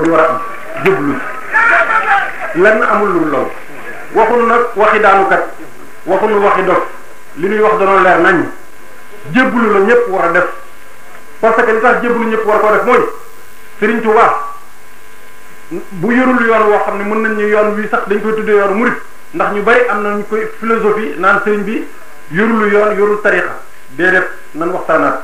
[0.00, 0.26] door a
[0.84, 1.14] jublu
[2.56, 3.48] lenn amul lu lool
[4.16, 5.42] waxul nag waxi daanukat
[6.08, 6.82] waxul waxi dof
[7.36, 8.44] li ñuy wax danoo leer nañ
[9.32, 10.46] jébbalu la ñëpp war a def
[11.40, 13.02] parce que li tax jébbalu ñëpp war koo def mooy
[13.78, 14.50] Serigne Touba
[15.70, 18.54] bu yorul yoon woo xam ne mën nañ ñu yoon wi sax dañ koy tuddee
[18.56, 18.94] yoon murit
[19.34, 21.86] ndax ñu bari am nañ koy philosophie naan Serigne bi
[22.30, 23.54] yorul yoon yorul tarixa
[23.90, 25.20] dee def nan waxtaanaat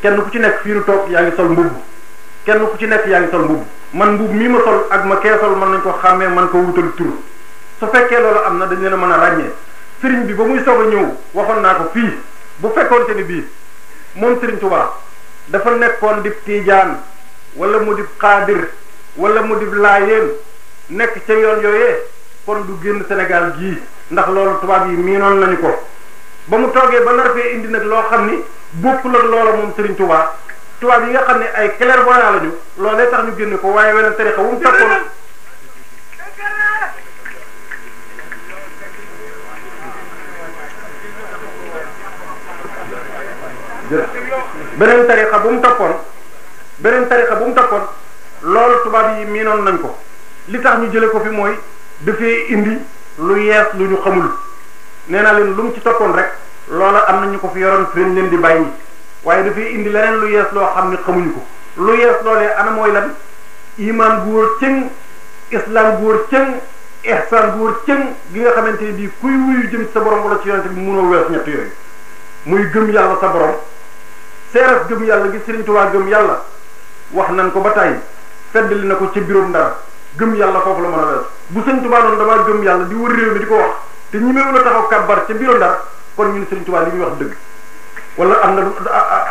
[0.00, 1.72] kenn ku ci nekk fii nu toog yaa ngi sol mbubb
[2.44, 5.16] kenn ku ci nekk yaa ngi sol mbubb man mbubb mii ma sol ak ma
[5.16, 7.10] kee sol mën nañ ko xàmmee man ko wutal tur
[7.78, 9.52] su fekkee loolu am na dañ leen mën a ràññee
[10.02, 12.12] sëriñ bi ba muy soog a ñëw waxoon naa ko fii
[12.56, 13.44] bu fekkoonte ni bii
[14.14, 14.90] moom sëriñ Tuubaa
[15.48, 16.98] dafa nekkoon dib tiijaan
[17.56, 18.68] wala mu dib xaadir
[19.16, 19.54] wala mu
[20.88, 21.96] nekk ca yoon yooyee
[22.44, 23.78] kon du génn Sénégal gii
[24.10, 25.70] ndax loolu tubaab yi noonu nañu ko
[26.48, 28.38] ba mu toogee ba nar fee indi nag loo xam ni
[28.72, 30.34] bokkul ak loola moom sëriñ Tuubaa
[30.82, 33.92] tubaab yi nga xam ne ay clairvoyants la ñu loolee tax ñu génne ko waaye
[33.94, 34.58] weneen tarixa wu mu
[44.78, 45.92] beneen tarixa bu mu toppoon
[46.78, 47.84] beneen tarixa bu mu toppoon
[48.42, 49.96] loolu tubaab yi miinoon nañ ko
[50.48, 51.54] li tax ñu jële ko fi mooy
[52.00, 52.76] dafee indi
[53.20, 54.30] lu yees lu ñu xamul
[55.06, 56.30] nee naa leen lu mu ci toppoon rek
[56.70, 58.66] loola am na ñu ko fi yoroon fi leen di bàyyi
[59.24, 61.42] waaye dafay indi leneen lu yees loo xam ne xamuñu ko
[61.76, 63.14] lu yees loolee ana mooy lan
[63.78, 64.90] iman gu wóor cëng
[65.50, 66.58] islam gu wóor cëng
[67.02, 70.38] ihsan gu wóor cëng gi nga xamante ni bii kuy wuyu jëm sa borom walla
[70.42, 71.70] ci yonente bi munoo wees ñett yooyu
[72.44, 73.54] muy gëm yàlla sa borom
[74.52, 76.40] seeras gëm yàlla gi Sëriñ Tuubaa gëm yàlla
[77.12, 77.96] wax nan ko ba tàyyi
[78.52, 79.78] feddali na ko ca biroom ndara
[80.18, 82.94] gëm yàlla foofu la mën a wees bu Sëriñ Tuubaa noonu damaa gëm yàlla di
[82.94, 83.74] wër réew mi di ko wax
[84.10, 85.84] te ñi meewu la taxaw kàbbar ca biroom ndara
[86.16, 87.36] kon ñun Sëriñ Tuubaa li ñuy wax dëgg
[88.16, 88.62] wala am na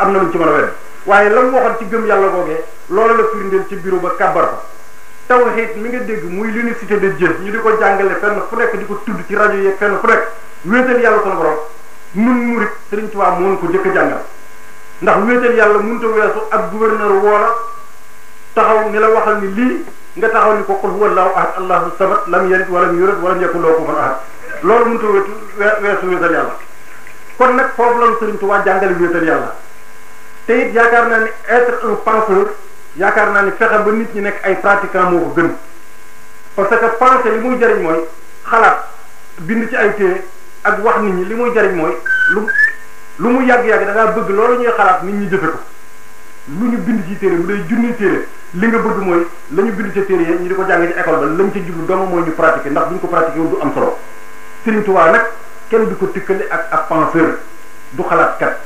[0.02, 0.72] am na lu ci mën a wedd
[1.06, 4.44] waaye la mu waxoon ci gëm yàlla googee loolu la firndeel ci bureau ba kàbbar
[4.48, 4.56] ko
[5.28, 8.74] tawhid mi nga dégg muy l'unicité de Dieu ñu di ko jàngale fenn fu nekk
[8.76, 10.28] di ko tudd ci rajo yeeg fenn fu nekk
[10.64, 11.56] wéetal yàlla sama borom
[12.12, 13.08] nun murit Sëriñ
[13.60, 14.20] ko jëkk jàngal
[15.00, 17.54] ndax wéetal yàlla mënut a weesu ab gouverneur woola
[18.54, 19.84] taxaw ni la waxal ni lii
[20.18, 23.40] nga taxaw ni ko qul la allahu ahad allahu sabat lam yalid walam yulad walam
[23.40, 24.16] yakun lahu kufuwan ahad
[24.62, 26.46] loolu mënut a weesu weesu wéetal
[27.38, 29.54] kon nag foofu la ñu Sëriñ Tuubaa jàngale wéetal yàlla
[30.46, 32.46] te it yaakaar naa ne être un
[32.96, 35.48] yaakaar naa ne fexe ba nit ñi nekk ay pratiquant moo ko gën
[36.54, 38.04] parce que pensée li muy jariñ mooy
[38.44, 38.84] xalaat
[39.38, 40.24] bind ci ay téere
[40.64, 41.96] ak wax nit ñi li muy jariñ mooy
[42.32, 42.42] lu
[43.18, 45.60] lu mu yàgg-yàgg da bëgg loolu ñuy xalaat nit ñu jëfe ko
[46.58, 49.72] lu ñu bind ci téere bu dee junni téere li nga bëgg mooy la ñu
[49.72, 52.22] bind ci téere ñu di ko jàngee ci école ba lañ ci jublu doomu mooy
[52.24, 53.96] ñu pratiquer ndax ko pratiquer wul du am solo
[54.64, 54.82] Sëriñ
[55.12, 55.22] nag
[55.72, 57.30] kenn du ko tikkale ak ab penseur
[57.96, 58.58] du xalaat kat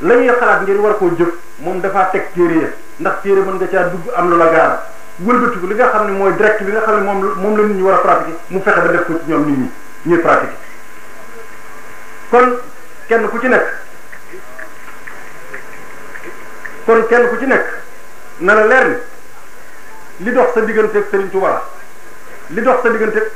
[0.00, 1.28] la ñuy xalaat ngeen war koo jëf
[1.60, 4.72] moom dafaa teg téere ndax téere mën nga caa dugg am lu la gaar
[5.18, 7.76] wëlbatiku li nga xam ne mooy direct bi nga xam ne moom moom la nit
[7.76, 9.68] ñi war a pratiquer mu fexe ba def ko ci ñoom nit ñi
[10.08, 10.56] ñuy pratiquer
[12.30, 12.56] kon
[13.08, 13.66] kenn ku ci nekk
[16.86, 17.66] kon kenn ku ci nekk
[18.38, 19.00] na la leer
[20.20, 21.62] ni li dox sa diggante ak Serigne Touba
[22.48, 23.30] li dox sa diggante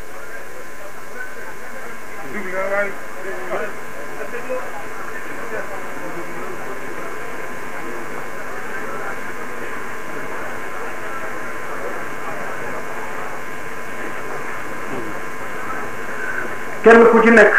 [16.82, 17.54] kenn ku ci nekk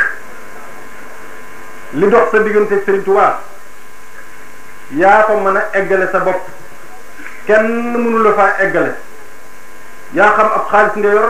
[1.93, 3.39] li dox sa diggante Serigne Touba
[4.91, 6.41] yaa ko mën a eggale sa bopp
[7.45, 8.95] kenn mënu la faa eggale
[10.13, 11.29] yaa xam ab xaalis nga yor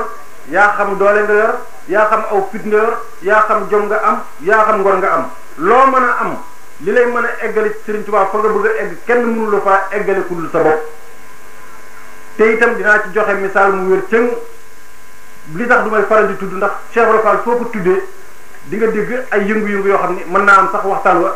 [0.49, 1.53] yaa xam doole nga yor
[1.87, 5.09] yaa xam aw fit nga yor yaa xam jom nga am yaa xam ngor nga
[5.11, 5.25] am
[5.57, 6.37] loo mën a am
[6.83, 9.87] li lay mën a eggale ci Serigne fa nga bëgg a egg kenn mënu faa
[9.91, 10.81] eggale ku sa bopp
[12.37, 14.29] te itam dinaa ci joxe misaal mu wér cëng
[15.53, 18.07] li tax du may faral di tudd ndax Cheikh Ibra Fall foo ko tuddee
[18.69, 21.31] di nga dégg ay yëngu-yëngu yoo xam ne mën naa am sax waxtaan wa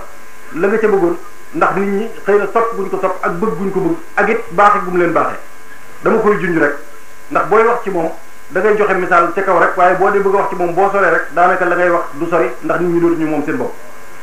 [0.53, 1.15] la nga ca bëggoon
[1.53, 4.29] ndax nit ñi xëy na bu guñ ko topp ak bëgg guñ ko bëgg ak
[4.29, 5.37] it baaxe gu leen baaxee
[6.03, 6.73] dama koy junj rek
[7.29, 8.11] ndax booy wax ci moom
[8.49, 10.73] da ngay joxe misaal ca kaw rek waaye boo dee bëgg a wax ci moom
[10.73, 13.57] boo soree rek daanaka la ngay wax du sori ndax nit ñi dootuñu moom seen
[13.57, 13.73] bopp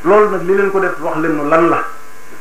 [0.04, 1.82] loolu nag li leen ko def wax leen nu lan la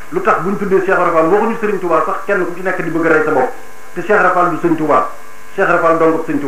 [0.10, 2.82] lu tax buñ tuddee Cheikh Ibra Fall waxuñu Serigne Touba sax kenn ku ci nekk
[2.84, 3.50] di bëgg a rey sa bopp
[3.96, 5.10] te Cheikh Ibra Fall du Serigne Touba
[5.56, 6.48] Cheikh Ibra Fall dongub Serigne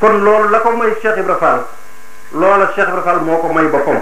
[0.00, 1.66] kon loolu la ko may Cheikh Ibra Fall
[2.32, 4.00] loola Cheikh Ibra moo ko may boppam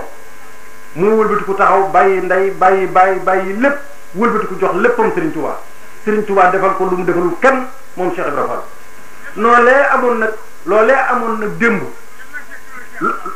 [0.95, 3.77] mu wëlbatiku taxaw bàyyi ndey bàyyi bàyyi bàyyi lépp
[4.17, 5.57] wëlbatiku jox léppam Serigne Touba
[6.05, 7.65] Serigne Touba defal ko lu mu defalul kenn
[7.97, 8.63] moom Cheikh Ibra Fall
[9.37, 10.33] noolee amoon nag
[10.65, 11.83] loolee amoon nag démb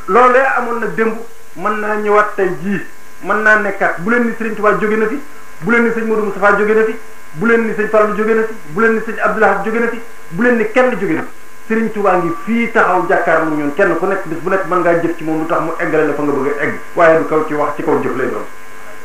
[0.09, 1.15] loolee amoon nag démb
[1.57, 2.81] mën naa ñëwaat tey jii
[3.25, 5.21] mën naa nekkaat bu leen ni Serigne Touba jóge na fi
[5.61, 6.97] bu leen ni sëñ Modou Moustapha jóge na fi
[7.35, 9.89] bu leen ni sëñ Fallou jóge na fi bu leen ni sëñ Abdoulaye jóge na
[9.89, 10.01] fi
[10.31, 11.25] bu leen ni kenn jóge na
[11.69, 15.01] Sëriñ Tuubaa ngi fii taxaw jàkkaarloo ñun kenn ku nekk bis bu nekk man ngaa
[15.03, 17.27] jëf ci moom lu tax mu eggale la fa nga bëgg a egg waaye du
[17.27, 18.45] kaw ci wax ci kaw jëf lay doon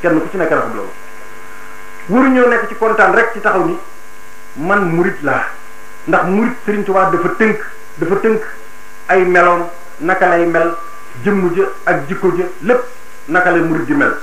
[0.02, 0.94] kenn ku ci nekk rafetlu loolu
[2.10, 3.78] waruñoo nekk ci kontaan rek ci taxaw ni
[4.58, 5.46] man murit la
[6.06, 7.58] ndax murit Sëriñ Tuubaa dafa tënk
[7.98, 8.42] dafa tënk
[9.08, 9.66] ay meloom
[10.02, 10.74] naka lay mel
[11.24, 12.84] jëmm jë ak jikko ja lépp
[13.28, 14.14] naka lay murit di mel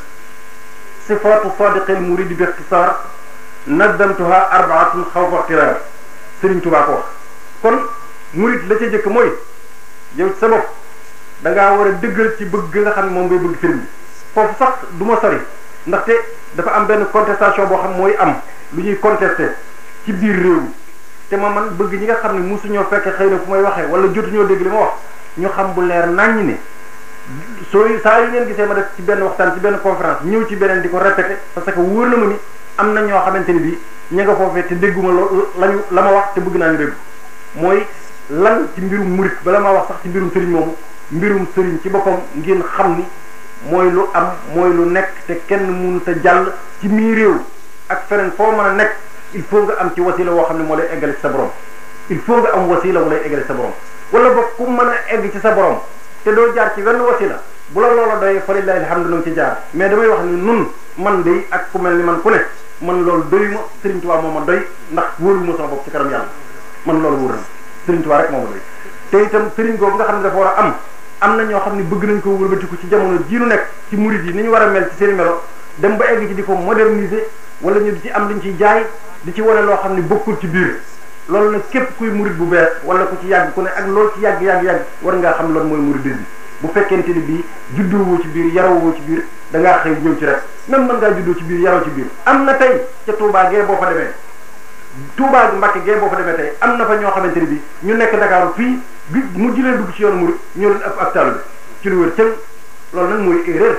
[1.08, 2.94] sifaatu sadiqil muridi di ixtisaar
[3.66, 5.74] naddamtuha arbaatun xawfa ixtiraar
[6.40, 7.04] Sëriñ xaw ko wax
[7.62, 7.87] kon
[8.34, 9.30] murit la ca jëkk mooy
[10.16, 10.66] yow sa bopp
[11.40, 13.86] da war a dëggal ci bëgg nga xam ne moom ngay bëgg sëriñ bi
[14.34, 15.38] foofu sax du ma sori
[15.86, 16.12] ndaxte
[16.52, 18.34] dafa am benn contestation boo xam mooy am
[18.74, 19.54] lu ñuy contesté
[20.04, 20.72] ci biir réew mi
[21.30, 23.86] te ma man bëgg ñi nga xam ne mosuñoo fekk xëy na fu may waxee
[23.88, 24.92] wala jotuñoo dégg li ma wax
[25.38, 26.56] ñu xam bu leer naññ ne
[27.70, 30.56] sooy saa yu ngeen gisee ma def ci benn waxtaan ci benn conférence ñëw ci
[30.56, 32.36] beneen di ko répété parce que wóor na ma ni
[32.76, 33.78] am na ñoo xamante ni bii
[34.12, 36.90] ña nga foofee te dégguma loo lañu la ma wax te bëgg naa ñu
[37.54, 37.84] mooy
[38.30, 40.74] lan ci mbirum murit bala maa wax sax ci mbirum sëriñ moom
[41.10, 43.04] mbirum sëriñ ci boppam ngeen xam ni
[43.70, 47.40] mooy lu am mooy lu nekk te kenn mënut a jàll ci mii réew
[47.88, 48.96] ak feneen foo mën a nekk
[49.32, 51.48] il faut nga am ci wasila woo xam ne moo lay eggale ci sa borom
[52.10, 53.72] il faut nga am wasila wu lay sa borom
[54.12, 55.78] wala boog ku mën a egg ci sa borom
[56.22, 59.32] te doo jaar ci wenn wasila bu la loola doyee fa lillahi alhamdu nañ ci
[59.34, 60.66] jaar mais damay wax ni nun
[60.98, 62.40] man day ak ku mel ni man ku ne
[62.82, 66.10] man loolu doyu ma Sëriñ Tuubaa moo ma ndax wóoruma sama bopp ci kanam
[66.84, 67.34] man loolu wóor
[67.88, 68.60] Serigne Touba rek moom doy
[69.10, 70.74] te itam Serigne googu nga xam ne dafa war a am
[71.24, 73.96] am na ñoo xam ne bëgg nañ ko wëlbatiku ci jamono jii nu nekk ci
[73.96, 75.42] murid yi ni ñu war a mel ci seen melo
[75.76, 77.24] dem ba egg ci di ko moderniser
[77.60, 78.84] wala ñu di ci am ñu ciy jaay
[79.22, 80.80] di ci wane loo xam ne bokkul ci biir
[81.26, 84.12] loolu nag képp kuy murid bu bees wala ku ci yàgg ku ne ak lool
[84.14, 86.12] ci yàgg yàgg yàgg war ngaa xam loolu mooy murid bi
[86.60, 87.44] bu fekkente ni bii
[87.74, 91.34] juddoo ci biir yaroo ci biir da ngaa xëy ci rek même mën ngaa juddoo
[91.38, 94.12] ci biir yaroo ci biir am na tey ca Touba gee boo fa demee
[95.16, 97.60] Touba ak Mbacke gee boo fa demee tey am na fa ñoo xamante ni bi
[97.82, 101.12] ñu nekk Dakar fii bi mu jileen dugg ci yoonu mu ñoo leen ëpp ab
[101.12, 101.38] taal bi
[101.82, 102.32] ci lu wér cëng
[102.92, 103.76] loolu nag mooy erreur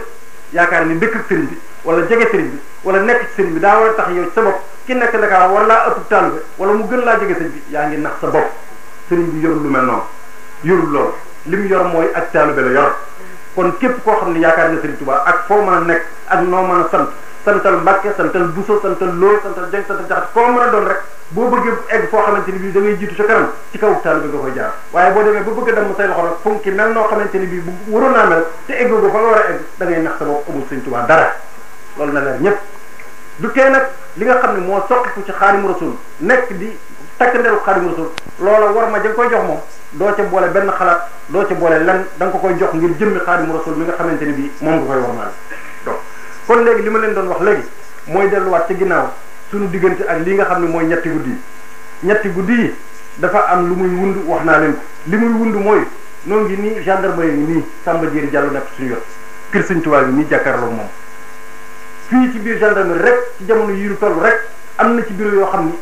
[0.51, 3.89] yaakaar ni dëkk sëriñ bi wala jege sëriñ bi wala nekk ci bi daa war
[3.89, 5.13] a tax yow sa bopp ki nekk
[5.53, 6.13] war laa ëpp
[6.57, 8.45] wala mu gën laa jege bi yaa ngi nax sa bopp
[9.09, 10.03] sëriñ bi yorul lu mel noonu
[10.63, 11.13] yorul loolu
[11.45, 12.95] li mu yor mooy ak taalibe la yor
[13.55, 16.39] kon képp koo xam ne yaakaar na Sëriñ Tuubaa ak foo mën a nekk ak
[16.43, 17.09] noo mën a sant
[17.45, 21.03] santal Mbàkke santal Buso santal Lo santal Jeng santal Jaxat koo mën a doon rek
[21.29, 24.19] boo bëggee egg foo xamante ni bii da ngay jiitu sa kanam ci kaw taal
[24.19, 25.31] bi nga koy jaar a dem
[25.95, 29.85] say loxo nag bii bu waroon naa mel te egg ko fa a egg da
[29.85, 30.13] ngay nax
[31.97, 32.57] loolu na leer ñëpp
[33.37, 33.85] du tee nag
[34.15, 36.77] li xam ne moo soqiku ci Xaadimu Rasuul nekk di
[37.17, 38.09] takk nderu Xaadimu Rasuul
[38.39, 39.59] loola war ma jëng koy jox moom
[39.91, 43.19] doo ca boole benn xalaat doo ca boole lenn da nga koy jox ngir jëmmi
[43.19, 45.31] Xaadimu Rasuul mi nga xamante ni bii moom nga koy war maal
[46.49, 47.63] kon legi lima len don wax legi
[48.09, 49.05] moy delu wat ci ginaaw
[49.51, 51.37] suñu diggante ak li nga xamni moy ñetti guddii
[52.01, 52.73] ñetti guddii
[53.17, 54.75] dafa am lu muy wund wax na len
[55.05, 55.85] li muy wund moy
[56.23, 59.03] non gi ni gendarmerie ni nii Samba jeer jallu nak suñu yott
[59.51, 60.87] kër Sëñ Tuubaa bi nii jàkkaarloo moom
[62.31, 64.41] ci biir gendarmerie rek ci jamono yiru ñu toll rek
[64.77, 65.77] am na ci bureau yo xamni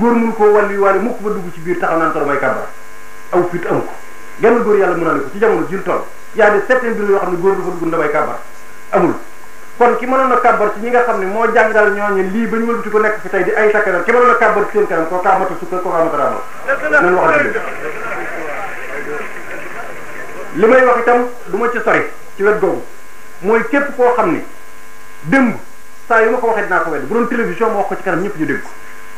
[0.00, 3.48] ni mu ko walli wàllu mu ko ba dugg ci biir taxana tor may aw
[3.50, 3.92] fit am ko
[4.40, 6.02] genn yalla mu na ko ci jamono jiru ñu toll
[6.34, 8.38] yaa de certains bureau yoo xam du fa dugg ndabay kaba
[8.90, 9.14] amul
[9.78, 12.56] kon ki mënoon a kàbbar ci ñi nga xam ne moo jàngal ñooñu lii ba
[12.58, 14.86] ñu wëlbati ko nekk fi tey di ay sakkanam ki mënoon a kàbbar ci seen
[14.86, 16.38] kanam koo kaamata sukka koo kaamata raama
[17.00, 17.60] nañu wax dëgg
[20.54, 22.82] li may wax itam du ma ci sori ci wet googu
[23.40, 24.44] mooy képp koo xam ni
[25.22, 25.56] démb
[26.08, 28.02] saa yu ma ko waxee dinaa ko wedd bu doon télévision ma wax ko ci
[28.02, 28.68] kanam ñëpp ñu dégg ko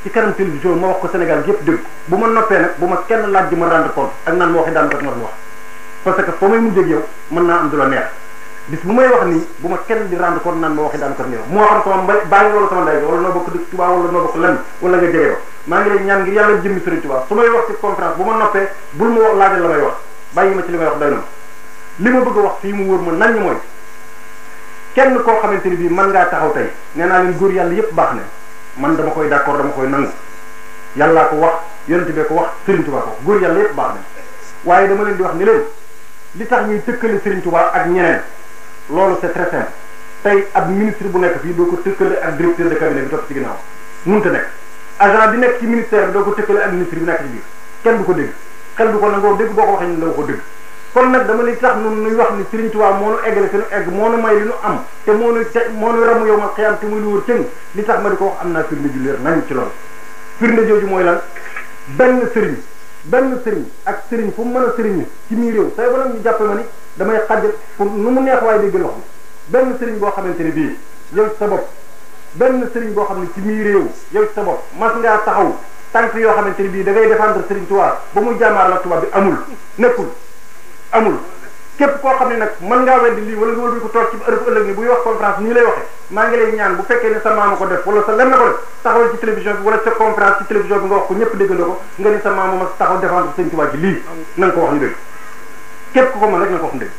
[0.05, 2.97] ci kanam télévision ma wax ko Sénégal yëpp dégg bu ma noppee nag bu ma
[3.07, 5.33] kenn laaj di ma rendre compte ak naan ma waxee daan ko ma wax
[6.03, 6.97] parce que fa may mujjee
[7.29, 7.89] naa am du la
[8.69, 11.23] bis bu may wax nii bu ma kenn di rendre compte naan ma waxi daanaka
[11.31, 13.91] nii moo xam sama mbay baa ngi wala sama ndey wala noo bokk dëkk Tuubaa
[13.91, 14.57] wala noo bokk lenn
[14.91, 15.39] nga jege ba
[15.71, 18.25] maa ngi lay ñaan ngir yàlla jëmmi Sëriñ Tuubaa su may wax ci conférence bu
[18.25, 19.95] ma noppee bul ma wax laajal la may wax
[20.35, 21.17] bàyyi ma ci li may wax doy na
[21.97, 23.57] ma li ma bëgg a wax fii mu wóor ma naññ mooy
[24.95, 27.93] kenn koo xamante ni bii mën ngaa taxaw tey nee naa leen góor yàlla yépp
[27.95, 28.23] baax na
[28.79, 30.09] man dama koy d'accord dama koy nangu
[30.97, 31.53] yàllaa ko wax
[31.87, 33.95] yonent bee ko wax Sëriñ Tuubaa góor yàlla yépp baax
[34.65, 35.63] waaye dama leen di wax ni leen
[36.35, 38.21] li tax ñuy tëkkale Sëriñ Tuubaa ak ñeneen
[38.91, 39.71] loolu c'est très simple
[40.23, 43.27] tey ab ministre bu nekk fii doo ko tëkkale ak directeur de cabinet bi topp
[43.27, 43.57] ci ginnaaw
[44.05, 44.47] mënut nekk
[45.01, 47.43] agent bi nekk ci ministère bi doo ko tëkkale ak ministre bi nekk ci biir
[47.83, 48.33] kenn du ko dégg
[48.77, 50.41] xel du ko nangoo dégg boo ko waxee ñu la waxoo dégg
[50.93, 53.91] kon nag dama lay tax nun nuy wax ni Serigne Touba moo nu eggale fi
[53.91, 56.51] moo nu may li nu am te moo nu te moo nu ramu yow ma
[56.55, 58.89] xiyam te muy lu wër cëng li tax ma di ko wax am naa firnde
[58.93, 59.71] ju leer nañ ci loolu
[60.39, 61.21] firnde jooju mooy lan
[61.89, 62.57] benn sëriñ
[63.05, 66.63] benn sëriñ ak sëriñ fu mën a sëriñ ci mii réew say borom
[66.97, 69.01] damay xajal pour nu mu neex way dégg loxo
[69.49, 70.79] benn serigne bo xamanteni bi
[71.13, 71.69] yow ci sa bopp
[72.33, 75.55] benn sëriñ boo xam ci mi rew yow ci sa bopp mas ngaa taxaw
[75.93, 78.97] tànk yo xamanteni bi dagay da ngay défendre sëriñ Tuubaa ba mu jamar la touba
[78.97, 79.37] bi amul
[79.77, 80.07] nekul
[80.93, 81.19] amul
[81.77, 84.17] képp koo xam ne nag mën ngaa weddi lii wala nga wëlbi ko toog ci
[84.29, 87.11] ërëb ëllëg ni buy wax conférence nii lay waxe maa ngi lay ñaan bu fekkee
[87.13, 89.79] ne sa maama ko def wala sa lenn ko def taxawal ci télévision bi wala
[89.85, 92.53] sa conférence ci télévision bi nga wax ko ñëpp déggandoo ko nga ni sa maama
[92.61, 94.03] ma taxaw défendre sëriñ Tuubaa ci lii
[94.39, 94.95] na nga ko wax ñu dégg
[95.97, 96.91] képp ku ko mën rek na ko wax dëgg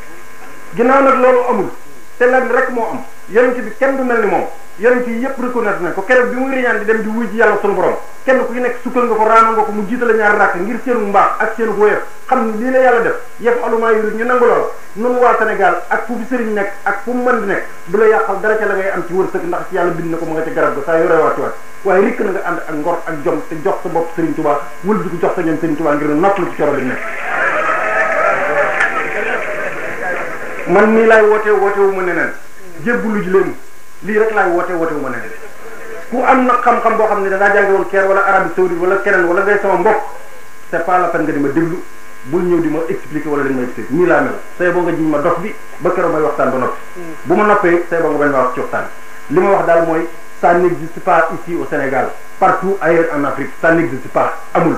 [0.76, 4.46] ginnaaw nag rek moo am yonent bi kenn du mel ni moom
[4.80, 7.36] yonent yi yëpp reconnaître nañ ko keroog bi muy riñaan di dem di wuy ji
[7.38, 7.94] yàlla sunu borom
[8.26, 11.00] kenn ku nekk sukkal nga ko raama nga ko mu jiitale ñaari rakk ngir seenu
[11.14, 14.46] mbaax ak seenu wóoyaf xam ni lii la yàlla def yëf alumaa yi ñu nangu
[14.48, 17.66] lool nun waa Sénégal ak fu fi sëriñ nekk ak fu mu mën di nekk
[17.86, 20.18] du la yàqal dara ca la ngay am ci wërsëg ndax ci yàlla bind na
[20.18, 22.02] ko mu nga ca garab ga saa yore
[22.82, 26.96] ngor ak jom te jox sa jox sa ñoom Sëriñ
[30.70, 32.32] man mii laay woote woote wu ma neneen
[32.84, 33.50] jébbalu ji leen
[34.06, 35.32] lii rek laay woote woote wu ma neneen
[36.12, 38.96] ku am na xam-xam boo xam ne dangaa jànge woon Caire wala Arabie Saoudite wala
[39.04, 40.00] keneen wala ngay sama mbokk
[40.72, 41.78] c'est pas la peine nga di ma déglu
[42.32, 44.92] bul ñëw di ma expliquer wala dañ ma expliquer nii laa mel say boo nga
[44.92, 47.14] jiñ ma dof bi ba keroog may waxtaan ba noppi mm.
[47.28, 48.86] bu ma noppee say boo nga bañ ma wax ci waxtaan
[49.30, 50.04] li ma wax daal mooy
[50.42, 52.10] ça n'existe pas ici au Sénégal
[52.40, 54.76] partout ailleurs en Afrique ça n'existe pas amul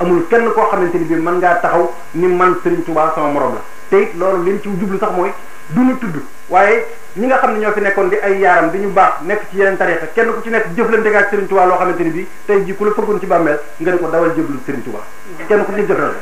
[0.00, 3.62] amul kenn koo xamante ni bii mën taxaw ni man Serigne Touba sama morom la
[3.90, 5.32] te it loolu lim ci jublu sax mooy
[5.66, 6.16] duñu tudd
[6.48, 9.42] waaye ñi nga xam ne ñoo fi nekkoon di ay yaaram di ñu baax nekk
[9.50, 12.10] ci yeneen tarixa kenn ku ci nekk jëflante nga ak Serigne Touba loo xamante ni
[12.10, 15.00] bii tey jii ku la fëggoon ci bàmmeel nga ne ko dawal jëblu Serigne Touba
[15.46, 16.16] kenn ku ci jëflante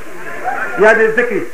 [0.79, 1.47] yaa des écrits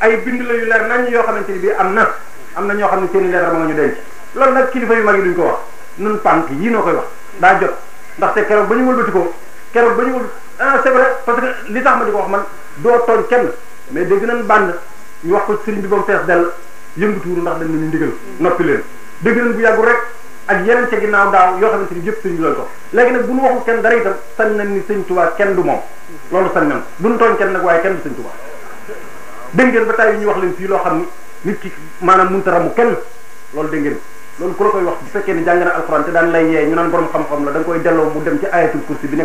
[0.00, 2.14] ay bind la yu leer nañ yoo xamante ni bii am na
[2.54, 3.94] am na ñoo xam ne seen i leer ma nga ñu denc
[4.34, 5.58] loolu nag kilifa yu mag yi duñ ko wax
[5.96, 7.06] nun pànk yii noo koy wax
[7.38, 7.72] daa jot
[8.16, 9.32] ndaxte keroog ba ñu wëlbati ko
[9.72, 12.44] keroog ba ñu wël ah c'est vrai parce li tax ma di ko man
[12.76, 13.48] doo tooñ kenn
[13.90, 14.74] mais dégg nañ bànd
[15.26, 16.44] ñu wax ko sëriñ bi ba mu fees dell
[17.00, 18.12] yëngatuwul ndax dañ nañu ndigal
[18.44, 18.82] noppi leen
[19.24, 19.98] dégg nañ bu yàggul rek
[20.46, 22.66] ak yeneen ca ginnaaw daaw yoo xamante ni yëpp sëriñ bi loolu ko
[22.96, 24.98] léegi nag bu ñu waxul kenn dara itam sañ nañ ni sëñ
[25.36, 25.80] kenn du moom
[26.30, 28.32] loolu sañ nañ bu ñu tooñ kenn nag waaye kenn du sëñ tubaa
[29.52, 31.04] dégg ngeen ba tey yi ñu wax leen fii loo xam ni
[31.42, 32.92] nit ki maanaam mënut a ramu kenn
[33.54, 33.98] loolu dégg ngeen
[34.38, 36.66] loolu ku la koy wax bu fekkee ne jàng na alxuraan te daan lay yee
[36.68, 39.16] ñu naan borom xam-xam la da nga koy delloo mu dem ci ayatul kursi bi
[39.16, 39.24] ne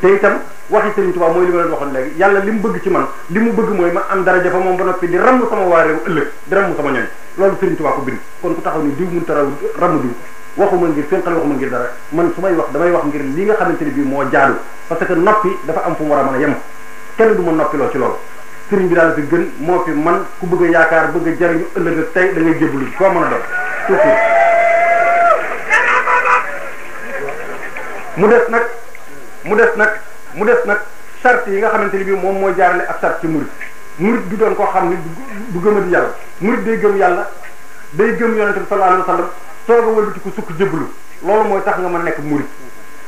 [0.00, 2.82] te tam waxi Sëriñ Tuubaa mooy li ma leen waxoon léegi yàlla li mu bëgg
[2.82, 5.46] ci man li mu bëgg mooy ma am daraja fa moom ba noppi di ramm
[5.48, 7.04] sama waa réew ëllëg di ramm ni
[8.96, 9.44] diw mënut a
[10.56, 13.54] waxuma ngir fénqal waxuma ngir dara man su may wax damay wax ngir li nga
[13.58, 14.54] xamante ne bii moo jaadu
[14.86, 16.54] parce que noppi dafa am fu mu war a mën a yem
[17.16, 18.14] kenn du ma noppiloo ci loolu
[18.70, 21.98] sëriñ bi daal fi gën moo fi man ku bëgg yaakaar bëgg a jariñu ëllëg
[21.98, 24.14] ak tey da ngay jébbalu koo mën a doon
[28.16, 28.62] mu des nag
[29.44, 29.90] mu des nag
[30.34, 30.78] mu des nag
[31.22, 33.48] charte yi nga xamante ni bii moom moo jaarale ak sart ci murid
[33.98, 34.96] murid du doon koo xam ne
[35.52, 37.28] bu gëm a di yàlla murid day gëm yàlla
[37.90, 39.30] day gëm yonente bi sallallahu alayhi wa sallam
[39.66, 40.86] sooga wëlbati ko sukk jëblu
[41.22, 42.46] loolu mooy tax nga ma nekk murid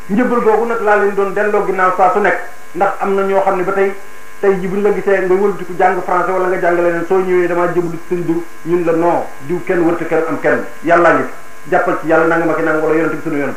[0.09, 2.38] njëbal googu nag laa leen doon delloo ginnaaw saa su nekk
[2.73, 3.95] ndax am na ñoo xam ne ba tey
[4.40, 7.47] tey ji buñ la gisee nga wëlbatiku jàng français wala nga jàng leneen soo ñëwee
[7.49, 11.25] damaa jëblu sëñ diw ñun la non diw kenn wërta kenn am kenn yàllaa ngi
[11.71, 13.57] jàppal ci yàlla nanga ma ki nanga wala yonente bi sunu yonent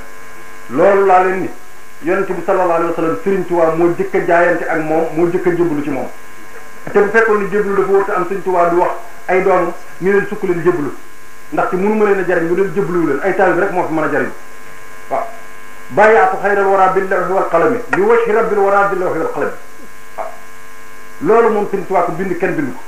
[0.69, 1.49] loolu laa leen ni
[2.01, 5.47] yonente bi sallallahu alayhi wa sallam Serigne moo jëkk a jaayante ak moom moo jëkk
[5.47, 6.07] a jébbalu ci moom
[6.91, 8.91] te bu fekkoon lu la dafa wërta am Serigne Touba du wax
[9.27, 10.93] ay doom ñu leen sukk leen jébbalu
[11.51, 13.85] ndax ci mënu ma leen a jariñ ñu leen jébbalu leen ay taalibe rek moo
[13.87, 14.29] fi mën a jariñ
[15.09, 15.25] waaw
[15.89, 19.51] bàyyaatu xayral wara bil lawhi wal qalami li wajhi rabbil wara bil lawhi wal qalami
[20.17, 20.27] waaw
[21.21, 22.79] loolu moom Serigne Touba ko bind kenn bind ko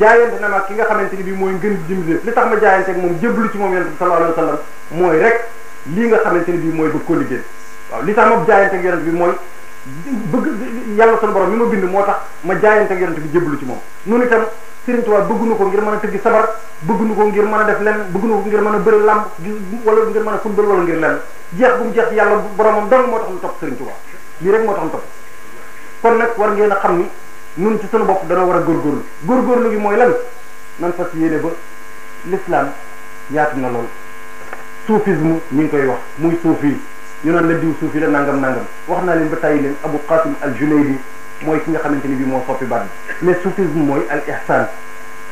[0.00, 2.88] jaayante na ma ki nga xamante ni bii mooy ngën jimdéef li tax ma jaayante
[2.90, 4.62] ak moom jébbalu ci moom yonente bi sallallahu alayhi
[5.02, 5.38] mooy rek
[5.94, 7.42] lii nga xamante ni bii mooy bëgg koo liggéey
[7.90, 9.32] waaw li tax ma jaayante ak yonent bi mooy
[10.04, 10.46] bëgg
[10.96, 13.64] yàlla sunu borom mi ma bind moo tax ma jaayante ak yonent bi lu ci
[13.64, 14.44] moom noonu itam
[14.84, 16.48] Sëriñ Tuubaa bëggunu ko ngir mën a tëgg sabar
[16.88, 19.24] bëgguñu ko ngir man a def lenn bëgguñu ko ngir mën a bëri làmb
[19.84, 21.18] wala ngir mën a football wala ngir lenn
[21.50, 23.96] jeex bu mu jeex yàlla boromam dong moo tax mu topp Sëriñ Tuubaa
[24.40, 25.04] lii rek moo tax mu topp
[26.00, 27.08] kon nag war ngeen a xam ni
[27.54, 30.14] nun ci sunu bopp dana war a góor góorgóorlu gi mooy lan
[30.76, 31.50] nan fas yéene ba
[32.24, 32.70] l'islam
[33.30, 33.86] yaatu na lool
[34.86, 36.78] soufisme ñu koy wax muy soufi
[37.24, 39.98] ñu naan la diw suufi la nangam nangam wax naa leen ba tàyyi leen Abu
[40.08, 40.98] Qasim al Junayd bi
[41.44, 42.86] mooy ki nga xamante ni bii moo soppi baat
[43.20, 44.68] mais soufisme mooy al ihsan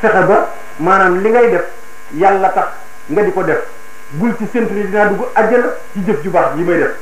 [0.02, 1.64] fexe ba maanaam li ngay def
[2.12, 2.66] yàlla tax
[3.06, 3.62] nga di ko def
[4.10, 5.64] bul ci séntu ni dinaa dugg àjjana
[5.94, 6.94] ci jëf ju baax yi may def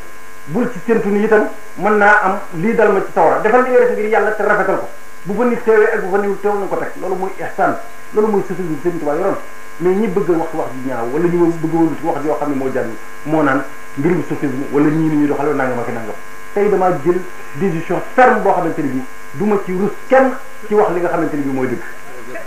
[0.47, 3.71] bul ci séntu ni tam mën naa am lii dal ma ci tawra defal li
[3.71, 4.89] ngay def ngir yàlla te rafetal ko
[5.25, 7.75] bu fa nit teewee ak bu fa niwul teew na ko teg loolu mooy ihsan
[8.15, 9.37] loolu mooy soufisme Sëriñ Tuubaa yoroon
[9.81, 12.71] mais bëgg wax wax ji ñaaw wala ñu bëgg woon wax yoo xam ne moo
[12.73, 12.87] jàll
[13.27, 13.63] moo naan
[13.99, 16.17] mbirum soufisme wala ñii ni ñuy doxale nangam ak nangam
[16.55, 17.17] tay dama jël
[17.61, 19.01] décision ferme bo xamanteni bi
[19.33, 20.37] duma ci rus kenn
[20.69, 21.81] ci wax li nga xamanteni bi moy dëgg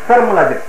[0.05, 0.61] ferme la jël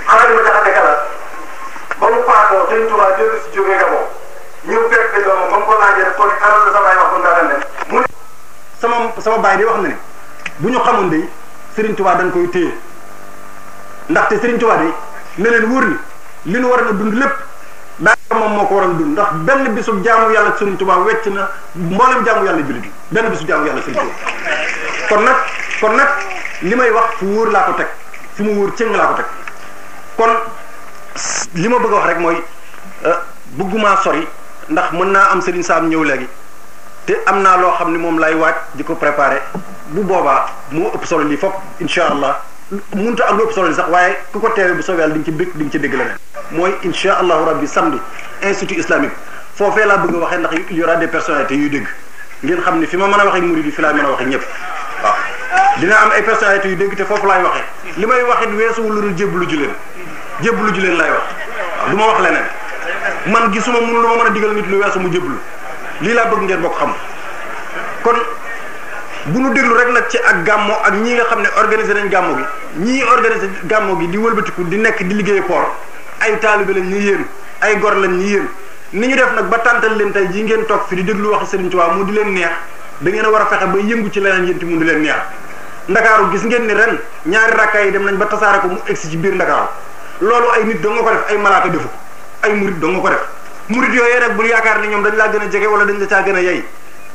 [0.09, 0.93] xanaa taxé jaxate kala
[2.00, 4.09] ba mu paatoo Serigne Touba jël ci jogé nga moom
[4.73, 7.17] ñëw fekk dañoo moom ko laajee def ko ni alal la sama ay wax bu
[7.93, 8.17] mu daa
[8.80, 9.97] sama sama baay de wax na ne
[10.61, 11.20] bu ñu xamoon de
[11.75, 12.73] Serigne Touba dañ koy téye
[14.08, 15.97] ndaxte Serigne Touba de ne wóor ni
[16.54, 17.35] li nu waroon a dund lépp
[17.99, 21.26] daanaka moom moo ko war waroon dund ndax benn bisub jaamu yàlla Serigne Touba wecc
[21.26, 24.12] na mboolem jaamu yàlla jullit bi benn bisub jaamu yàlla Serigne Touba
[25.08, 25.37] kon nag
[25.80, 26.08] kon nag
[26.62, 27.88] li may wax fu wóor laa ko teg
[28.35, 29.26] fu mu wóor cëng laa ko teg
[30.16, 30.37] kon
[31.54, 32.42] li ma bëgg a wax rek mooy
[33.06, 33.14] euh,
[33.58, 34.26] bëgguma sori
[34.68, 36.28] ndax mën naa am Serigne Sam ñëw léegi.
[37.09, 39.41] te am naa loo xam ne moom lay waaj di ko préparé
[39.97, 40.45] bu boobaa
[40.77, 42.35] moo ëpp solo lii fopp incha allah
[42.95, 45.21] mënut ak lu ëpp solo lii sax waaye ku ko teewee bu soobee yàlla di
[45.21, 46.19] nga ci bëgg di nga ci dégg leneen
[46.59, 47.99] mooy incha allahu rabbi samedi
[48.50, 49.15] institut islamique
[49.61, 51.87] foofee laa bëgg a waxee ndax il y aura des personnalités dégg
[52.45, 54.27] ngeen xam ne fi ma mën a waxee murid yi fi laa mën a waxee
[54.27, 54.43] ñëpp
[55.03, 55.15] waaw
[55.81, 57.65] dina am ay personnalités yu dégg te foofu laay waxee
[57.97, 59.73] li may waxit weesuwu lu dul jébbalu ju leen
[60.43, 61.25] jébbalu ju leen lay wax
[61.81, 64.77] waaw du ma wax leneen man gisuma mun lu ma mën a digal nit lu
[64.85, 65.38] weesu mu jébbalu
[66.02, 66.93] lii laa bëgg ngeen bokk xam
[68.02, 68.17] kon
[69.26, 72.09] bu nu déglu rek nag ci ak gàmmoo ak ñi nga xam ne organiser nañ
[72.11, 72.45] gàmmo gi
[72.85, 75.67] ñii organise gàmmoo gi di wëlbatiku di nekk di liggéey port
[76.21, 77.26] ay taalibe lañ ñu yéen
[77.61, 78.47] ay gor lañ ñu yéen
[78.93, 81.49] ni ñu def nag ba tàntal leen tey jii ngeen toog fi di déglu wax
[81.49, 82.50] Serigne waa mu di leen neex
[82.99, 85.00] da ngeen a war a fexe ba yëngu ci leneen yéen ti mu di leen
[85.00, 85.17] neex
[85.88, 89.11] ndakaaru gis ngeen ni ren ñaari rakkaay yi dem nañ ba tasaare ko mu egsi
[89.11, 89.67] ci biir ndakaaru
[90.21, 91.88] loolu ay nit doo nga ko ay malaaka defu
[92.43, 93.09] ay murit doo nga ko
[93.75, 96.07] murid yooyu nag bul yaakaar ni ñoom dañ laa gën a jege wala dañ la
[96.07, 96.65] caa gën a yey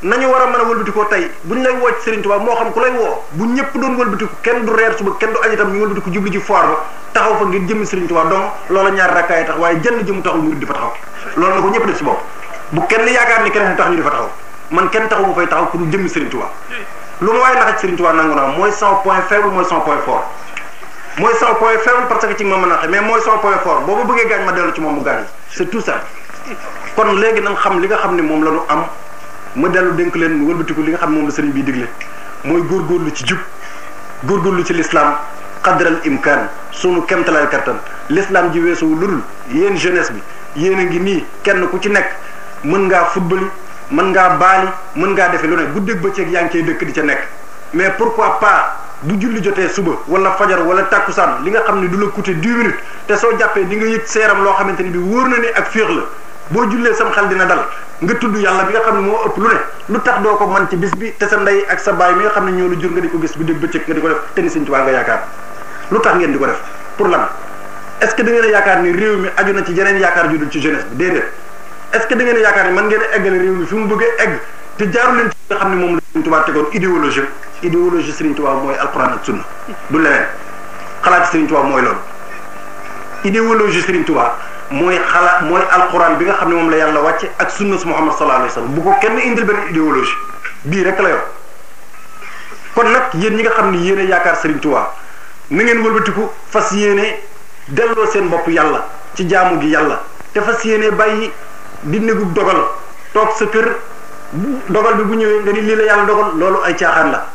[0.04, 2.78] nañu war a mën a wëlbatikoo tey buñ lay woo ci Serigne moo xam ku
[2.80, 5.80] lay woo bu ñëpp doon wëlbatiku kenn du reer suba kenn du añ itam ñu
[5.82, 6.38] wëlbatiku jubli ci
[7.12, 10.06] taxaw fa ngir jëmmi Serigne Touba donc waaye jënn
[16.06, 16.28] jëmu
[17.82, 20.22] taxul nangu naa mooy sama point faible mooy sama point fort
[21.16, 23.58] mooy sama point faible parce que ci ma mën a xam mais mooy sama point
[23.62, 24.04] fort boo
[26.96, 28.84] kon léegi nag xam li nga xam ne moom la ñu am
[29.56, 31.86] ma dellu dénk leen mu wëlbatiku li nga xam ne moom la seen bii digle
[32.44, 33.38] mooy góor góor lu ci jub
[34.24, 35.14] góorgóorlu ci lislaam
[35.62, 37.78] qadral imkaan sunu kemtalaay kattan
[38.08, 40.22] lislaam ji lu dul yéen jeunesse bi
[40.56, 42.10] yéen a ngi nii kenn ku ci nekk
[42.62, 43.46] mën ngaa footbali
[43.90, 46.92] mën ngaa baali mën ngaa defee lu ne guddeeg bëccëg yaa ngi cay dëkk di
[46.92, 47.28] ca nekk
[47.72, 51.88] mais pourquoi pas bu julli jotee suba wala fajar wala tàkkusaan li nga xam ne
[51.88, 54.90] du la coûter dix minutes te soo jàppee di nga yëg seeram loo xamante ni
[54.90, 56.02] bi wóor na ne ak la
[56.48, 57.66] boo jullee sam xel dina dal
[58.00, 60.46] nga tudd yàlla bi nga xam ne moo ëpp lu ne lu tax doo ko
[60.46, 62.68] man ci bis bi te sa ndey ak sa baay mi nga xam ne ñoo
[62.68, 64.64] la jur nga di ko gis guddi bëccëg nga di ko def te ni Sëñ
[64.64, 65.20] Tuubaa nga yaakaar
[65.88, 66.60] lu tax ngeen di ko def
[66.96, 67.28] pour lan
[68.00, 70.50] est-ce que da ngeen yaakaar ni réew mi aju na ci yeneen yaakaar ju dul
[70.50, 71.32] ci jeunesse bi déedéet
[71.94, 74.14] est-ce que da ngeen a yaakaar ni mën ngeen eggale réew mi fi mu bëggee
[74.18, 74.38] egg
[74.76, 77.24] te jaaru leen ci nga xam ne moom l Sëñ Tuubaa tegoon idéologie
[77.62, 79.42] idéologie Sëriñ Tuubaa mooy alquran ak sunna
[79.88, 79.98] du
[81.02, 82.00] xalaat Sëriñ Tuubaa mooy loolu
[83.24, 84.36] idéologie Sëriñ Tuubaa
[84.72, 87.86] mooy xalaat mooy alquran bi nga xam ne moom la yàlla wàcce ak sunna su
[87.88, 90.14] Muhammad sallallahu alayhi wa sallam bu ko kenn indil benn idéologie
[90.64, 91.22] bii rek la yor
[92.74, 94.88] kon nag yéen ñi nga xam ne yéen a yaakaar Serigne Touba
[95.50, 97.18] na ngeen wëlbatiku fas yéene
[97.68, 100.00] delloo seen bopp yàlla ci jaamu gi yàlla
[100.32, 101.30] te fas yéene bàyyi
[101.82, 102.64] di néegu dogal
[103.12, 103.74] toog sa kër
[104.68, 107.26] dogal bi bu ñëwee nga ni lii la yàlla dogal loolu ay caaxaan la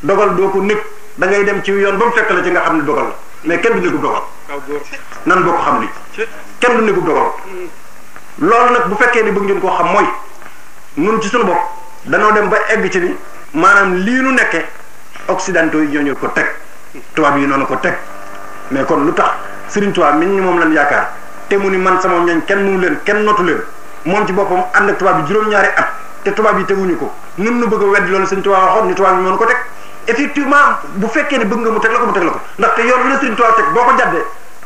[0.00, 0.82] dogal doo ko nekk
[1.16, 3.12] da ngay dem ci yoon ba mu fekk la ci nga xam ne dogal
[3.44, 4.22] mais kenn du néegub dogal
[5.26, 6.26] nan boo ko xam li
[6.60, 7.30] kenn du néegub dogal
[8.38, 10.06] loolu nag bu fekkee ni bëgg ngeen koo xam mooy
[10.94, 11.60] nun ci suñu bopp
[12.12, 13.16] danoo dem ba egg ci ni
[13.52, 14.64] maanaam lii nu nekkee
[15.26, 16.46] occidentaux yi ñooñu ko teg
[17.14, 17.96] tubaab yi noonu ko teg
[18.70, 19.32] mais kon lu tax
[19.66, 21.08] Serigne Touba mi ñu moom lan yaakaar
[21.48, 23.62] te mu ni man sama ñañ kenn mënu leen kenn notu leen
[24.04, 25.88] moom ci boppam ànd ak tubaab yi juróom-ñaari at
[26.22, 28.94] te tubaab yi teguñu ko nun nu bëgg a weddi loolu Serigne Touba waxoon ni
[28.94, 29.56] tubaab yi ko teg
[30.06, 32.80] effectivement bu fekkee ne bëgg nga mu teg la ko mu teg la ko ndaxte
[32.82, 34.24] yoon wi la Serigne Touba teg boo ko jàddee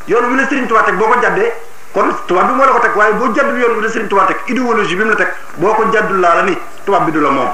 [0.08, 1.52] yoon wi la Serigne Touba teg boo ko jàddee
[1.92, 4.24] kon tubaab bi moo la ko teg waaye boo jàddul yoon wi la Serigne Touba
[4.24, 4.72] teg bi mu
[5.08, 7.50] la teg boo ko jàddul laa la ni tubaab bi du la moom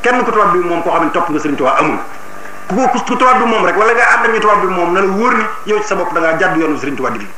[0.00, 1.98] kenn ku tubaab bi moom koo xam ne topp nga Serigne Touba amul
[2.68, 5.00] ku ko ku tubaab bi moom rek wala nga ànd ak ñu bi moom na
[5.00, 7.28] la wóor ni yow ci sa bopp da ngaa jàdd yoon wi Serigne Touba digli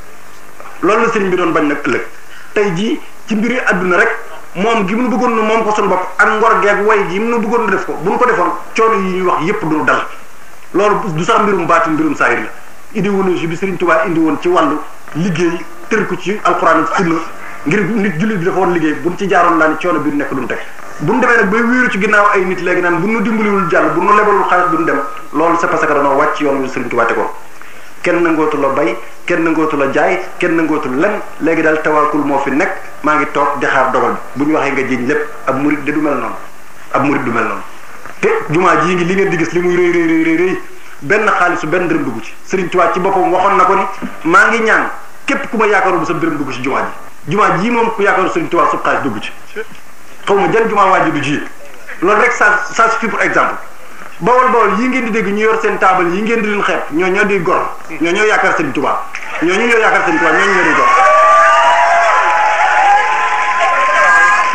[0.83, 2.03] loolu la Serigne bi doon bañ nag ëllëg
[2.55, 4.19] tey jii ci mbiri àdduna rek
[4.55, 7.39] moom gi mu bëggoon na moom ko seen bopp ak ngor geeg way gi mu
[7.41, 10.07] bëggoon nu def ko bu ñu ko defoon coono yi ñuy wax yépp du dal
[10.73, 12.51] loolu du sax mbirum baatu mbirum saayir la
[12.93, 14.79] indi woon indi woon ci wàllu
[15.15, 17.17] liggéey tër ko ci alxuraan sunna
[17.65, 20.31] ngir nit jullit bi dafa woon liggéey bu ñu ci jaaroon laa coono bi nekk
[20.33, 20.59] duñ teg
[20.99, 23.69] bu ñu demee nag bay wéeru ci ginnaaw ay nit léegi naan bu ñu dimbaliwul
[23.71, 25.01] jàll bu ñu lebalul xaalis bu ñu dem
[25.33, 27.11] loolu c'est parce que yoon wi Serigne
[28.05, 28.91] kenn nangootu la bay
[29.29, 30.13] kenn nangootu la jaay
[30.43, 31.15] kenn nangootu lan
[31.47, 32.73] léegi daal tawaakul moo fi nekk
[33.09, 35.83] maa ngi toog di xaar dogal bi bu ñu waxee nga jiñ lépp ak murit
[35.89, 36.35] de du mel noonu
[36.93, 37.63] ab murit du mel noonu
[38.21, 40.61] te jumaa jii ngi li ngeen di gis li muy rëy rëy rëy
[41.01, 43.87] benn benn su benn dërëm dugg ci Serigne tuwaat ci boppam waxoon na ko ni
[44.25, 44.85] maa ngi ñaan
[45.27, 48.03] képp ku ma yaakaaroon bu sa dërëm dugg ci jumaa ji jumaa jii moom ku
[48.03, 49.31] yaakaaroon Serigne Touba sub xaalis dugg ci
[50.27, 51.39] xaw ma jël jumaa waa ji du ji
[52.03, 53.57] loolu rek ça ça suffit exemple
[54.25, 56.81] bawol bawol yi ngeen di dégg ñu yor seen taabal yi ngeen di leen xeeb
[56.97, 57.61] ñoo ñoo di gor
[58.01, 58.99] ñoo ñoo yaakaar seen tubaab
[59.45, 60.91] ñoo ñu ñoo yaakaar seen tubaab ñoo ñoo di gor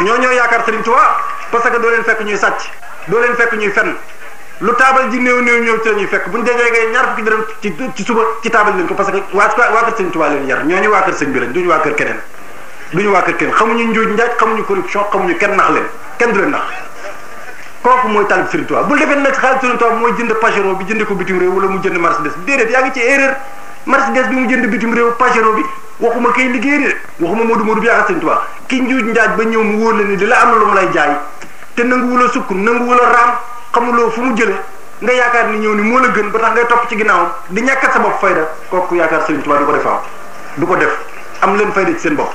[0.05, 1.11] ñoo ñoo yaakaar seen tubaab
[1.53, 2.57] parce que doo leen fekk ñuy sàcc
[3.07, 3.95] doo leen fekk ñuy fenn
[4.61, 7.21] lu taabal ji néew néew ñëw ci la ñuy fekk buñ dajee ngay ñaar fukki
[7.29, 10.47] dërëm ci suba ci taabal leen ko parce que waa waa kër seen tubaab leen
[10.49, 12.19] yar ñoo ñu waa kër seen bi lañ duñu waa kër keneen
[12.93, 15.85] duñu waa kër keneen xamuñu njuuj njaaj xamuñu corruption xamuñu kenn nax leen
[16.17, 16.63] kenn leen nax
[17.83, 20.85] kooku mooy talib Serigne Touba bul defee nag xaalis Serigne Touba mooy jënd pajero bi
[20.85, 23.33] jënd ko bitim réew wala mu jënd Mercedes bi déedéet yaa ngi ci erreur
[23.85, 25.63] Mercedes bi mu jënd bitim réew pajero bi
[25.99, 29.61] waxuma kay liggéey de waxuma Modou Modou bi yaakaar Serigne ki njuuj njaaj ba ñëw
[29.63, 31.15] mu wóor la ni di la am na lu mu lay jaay
[31.75, 33.29] te nanguwul a sukk nanguwul a raam
[33.71, 34.55] xamuloo fu mu jële
[34.99, 37.61] nga yaakaar ni ñëw ni moo la gën ba tax ngay topp ci ginnaawam di
[37.61, 39.99] ñàkkat sa bopp fayda kooku yaakaar Serigne Touba du ko defaaw
[40.55, 40.97] du ko def
[41.41, 42.31] am leen fayda ci seen bopp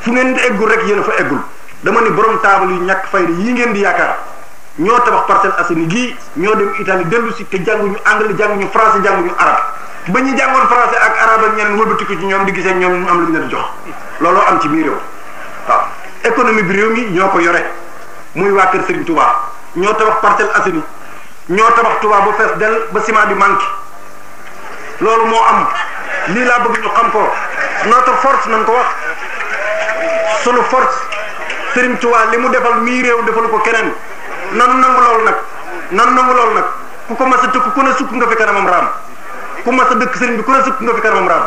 [0.00, 1.38] fu ngeen eggul rek yéen a eggul
[1.80, 4.28] dama ni borom taabal yu ñàkk fayda yi ngeen di yaakaar
[4.80, 8.54] ño tabax parcel asini gi ño dem Italie delu ci te jangu ñu anglais jangu
[8.56, 9.58] ñu français jangu ñu arab
[10.08, 13.26] ba ñu jàngoon français ak arab ak ñeneen wëlbatiku ci ñom di gisee ñom am
[13.26, 13.66] lu ñu jox
[14.20, 14.96] lolo am ci mi rew
[15.68, 15.88] wa
[16.22, 17.62] économie bi rew mi ñoo ko yore
[18.32, 19.28] muy wa kër Serigne Touba
[19.76, 20.82] ño tabax parcel asini
[21.50, 23.66] ño tabax Touba bu fess del ba ciment bi manki
[25.00, 25.66] loolu mo am
[26.28, 27.28] li la bëgg ñu xam ko
[27.84, 28.88] notre force nang ko wax
[30.42, 30.96] sunu force
[31.74, 33.92] Serigne Touba limu defal mi rew defal ko keneen
[34.52, 35.36] noonu nangu loolu nag
[35.92, 36.64] nanu nangu loolu nag
[37.06, 38.86] ku ko mas a tëkk nga fi kanamam raam
[39.64, 41.44] ku mas a dëkk sëriñ bi ku ne sukk nga fi kanamam raam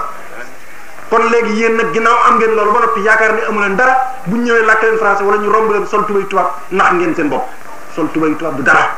[1.09, 3.93] kon léegi yéen nag ginnaaw am ngeen loolu ba noppi yaakaar ni amu leen dara
[4.23, 7.27] bu ñëwee làkk leen français wala ñu romb leen sol tubay tubaab nax ngeen seen
[7.29, 7.47] bopp
[7.95, 8.89] sol tubay tubaab du dara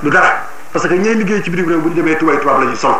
[0.00, 0.32] du dara
[0.72, 2.96] parce que ñooy liggéey ci bitim réew bu ñu demee tubay tubaab la sol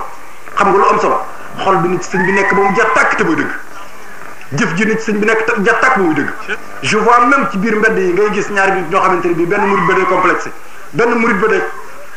[0.57, 1.25] xam nga lu am solo
[1.65, 3.69] xol bi nit sëñ bi nekk ba mu jar tàkk te muy dëgg
[4.53, 6.29] jëf ji nit sëñ bi nekk ja tàkk muy dëgg
[6.83, 9.47] je vois même ci biir mbedd yi ngay gis ñaari nit ñoo xamante ni bii
[9.47, 10.51] benn murid ba day complexe
[10.93, 11.63] benn murid ba day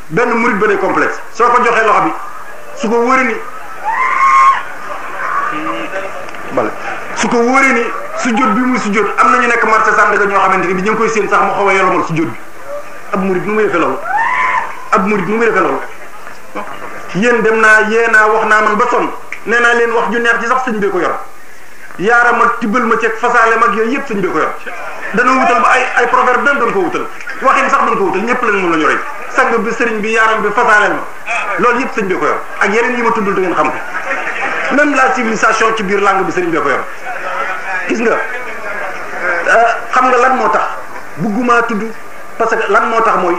[0.10, 2.14] benn murid ba day soo ko joxee loxo bi
[2.76, 3.36] su ko wóoree ni
[6.56, 6.70] bale
[7.16, 7.84] su ko wóoree ni
[8.18, 10.74] su jot bi muy su jot am na ñu nekk marché Sandaga ñoo xamante ni
[10.74, 12.38] bi ñu ngi koy séen sax mu xaw a yolomal su jot bi
[13.14, 13.98] ab murid mu muy defee loolu
[14.92, 15.80] ab murid nu muy defee loolu
[17.14, 19.10] yéen dem naa yee naa wax naa man ba sonn
[19.46, 21.14] nee naa leen wax ju neex ci sëñ bee ko yor.
[22.00, 24.54] yaaram ak tibbal ma ceeg fasaale mag yooyu yëpp sëñ bi ko yor
[25.14, 27.06] dañoo wutal ba ay ay proverbe benn doon ko wutal
[27.42, 28.98] waxin sax doon ko wutal ñëpp lañ mën la ñoree
[29.30, 31.02] sang bi sëriñ bi yaaram bi fasaaleel ma
[31.60, 34.76] loolu yëpp sëñ bi ko yor ak yeneen yi ma tuddul da ngeen xam ko
[34.76, 36.84] même la ci biir langue bi sëriñ bi ko yor
[37.88, 38.12] gis nga
[39.48, 40.64] euh, xam nga lan moo tax
[41.18, 41.84] bëggumaa tudd
[42.40, 43.38] parce que lan moo tax mooy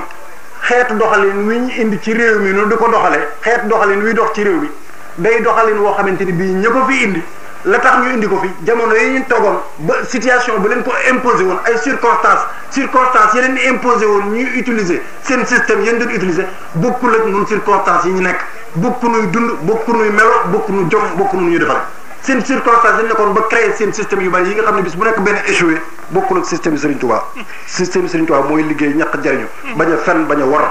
[0.68, 4.14] xeetu doxalin wi ñu indi ci réew mi nu di ko doxalee xeetu doxalin wi
[4.14, 4.70] dox ci réew mi
[5.16, 7.22] day doxalin woo xamante ni bii ñëpp a fi indi.
[7.64, 10.92] la tax ñu indi ko fi jamono yi ñu toogoon ba situation bu leen ko
[11.10, 16.12] imposé won ay circonstances circonstances yeneen leen imposé won ñuy utiliser seen système yéen doon
[16.14, 18.38] utiliser bokkul ak ñun circonstances yi ñu nekk
[18.74, 21.80] bokku ñuy dund bokku ñuy melo bokku nu jom bokku nu ñu defar
[22.20, 24.94] seen circonstances dañ nekkoon ba créer seen système yu bari yi nga xam ne bis
[24.94, 27.24] bu nekk benn échoué bokkul ak système Serigne Touba
[27.66, 29.46] système Serigne Touba mooy liggéey ñàkk jariñu
[29.76, 30.68] bañ a fenn bañ a war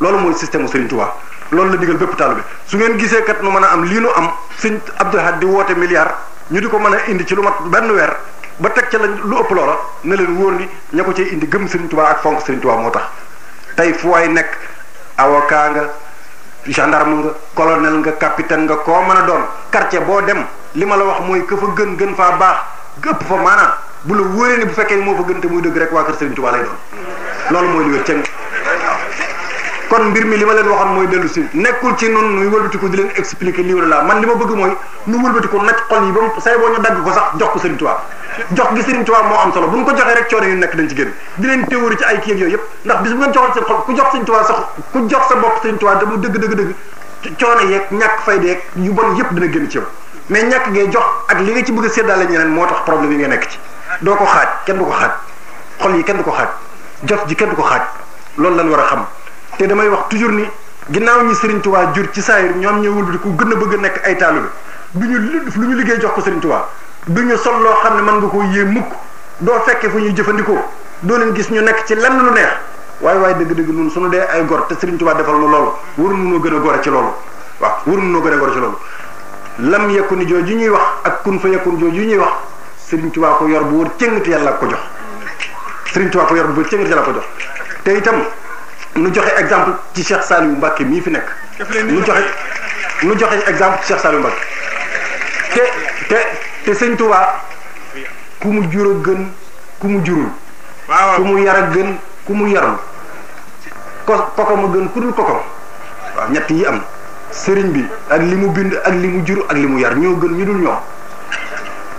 [0.00, 1.08] loolu mooy système Serigne Touba
[1.50, 4.08] loolu la digal bépp taalibe su ngeen gisee kat nu mën a am lii nu
[4.16, 6.12] am sëñ Abdul Ahad di woote milliard
[6.48, 8.16] ñu di ko mën a indi ci lu mat benn weer
[8.58, 11.46] ba teg ci la lu ëpp loola ne leen wóor ni ña ko cay indi
[11.48, 13.02] gëm Sëriñ Tuubaa ak fonk Sëriñ Tuubaa moo tax
[13.76, 14.46] tey fu waay nekk
[15.16, 15.84] avocat nga
[16.66, 20.96] gendarme nga colonel nga capitaine nga koo mën a doon quartier boo dem li ma
[20.96, 22.58] la wax mooy ka fa gën gën faa baax
[23.02, 23.70] gëpp fa maanaam
[24.02, 26.14] bu la wóoree ni bu fekkee moo fa gën te muy dëgg rek waa kër
[26.14, 26.76] Sëriñ Tuubaa lay doon
[27.50, 28.22] loolu mooy lu wér ceng
[29.90, 32.86] kon mbir mi li ma leen waxoon mooy dellu si nekkul ci nun nuy wëlbatiku
[32.90, 34.70] di leen expliquer lii wala laa man li ma bëgg mooy
[35.10, 37.58] nu wëlbatiku naj xol yi ba mu say boo ñu dagg ko sax jox ko
[37.58, 41.96] Serigne am solo ko joxee rek coono yu nekk dañ ci génn di leen théorie
[41.98, 43.82] ci ay kii ak yooyu yëpp ndax bis bu ngeen joxoon seen xol
[45.82, 46.74] ku dëgg dëgg dëgg
[47.42, 49.84] coono yeeg ñàkk yu bon yëpp dina génn ci yow
[50.28, 53.10] mais ñàkk ngay jox ak li nga ci bëgg a séddaale ñeneen moo tax problème
[53.10, 53.58] yi nga nekk ci
[54.00, 55.10] doo ko xaaj kenn du ko xaaj
[55.82, 56.50] xol yi kenn du ko xaaj
[57.08, 57.82] jox ji kenn du ko xaaj
[58.36, 59.04] loolu lañ war a xam
[59.60, 60.44] te damay wax toujours ni
[60.90, 63.76] ginnaaw ñi Serigne Touba jur ci saayir ñoom ñëwul di ku gën a bëgg a
[63.76, 64.48] nekk ay taalibe
[64.94, 66.68] du ñu lu ñu liggéey jox ko Serigne Touba
[67.06, 68.90] du ñu sol loo xam ne man nga koo yee mukk
[69.38, 70.64] doo fekkee fu ñuy jëfandikoo
[71.00, 72.48] doo leen gis ñu nekk ci lenn lu neex
[73.00, 76.30] waaye waaye dëgg-dëgg ñun suñu dee ay gor te Serigne Touba defal lu loolu waruñu
[76.30, 77.08] noo gën a gore ci loolu
[77.58, 78.76] waaw waruñu noo gën a gore ci loolu
[79.68, 82.30] lam yekkuni jooju ñuy wax ak kun fa yekkun jooju ñuy wax
[82.76, 84.78] Serigne Touba ko yor bu wër cëngati yàlla ko jox
[85.92, 88.36] Serigne Touba ko bu wër cëngati ko jox
[88.98, 91.28] nu joxe exemple ci Cheikh Saliou Mbacke mii fi nekk.
[91.86, 92.24] nu joxe
[93.06, 94.42] nu joxe exemple ci Cheikh Saliou Mbacke
[96.08, 96.18] te
[96.64, 97.38] te sëñ Touba
[98.40, 99.20] ku mu jur a gën
[99.78, 100.28] ku mu jurul.
[100.88, 101.88] waaw ku mu yar a gën
[102.26, 102.76] ku mu yarul.
[104.06, 105.38] ko kokom a gën ku dul kokom
[106.16, 106.82] waaw ñett yi am
[107.30, 110.18] sëriñ bi ak li mu bind ak li mu jur ak li mu yar ñoo
[110.18, 110.78] gën ñu dul ñoom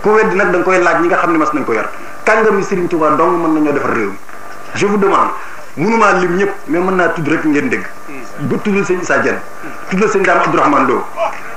[0.03, 1.87] ku wedd nag da nga koy laaj ñi nga xam ne mas nañ ko yar
[2.27, 4.17] kàngami sëriñ Touba dong mën nañoo defar réew mi
[4.75, 5.31] je vous demande.
[5.77, 7.85] munuma lim ñep mais mëna tud rek ngeen dégg
[8.49, 9.39] ba tuddal sëñ Issa Diène
[9.89, 11.03] tuddal sëñ Dame Abdourahmane do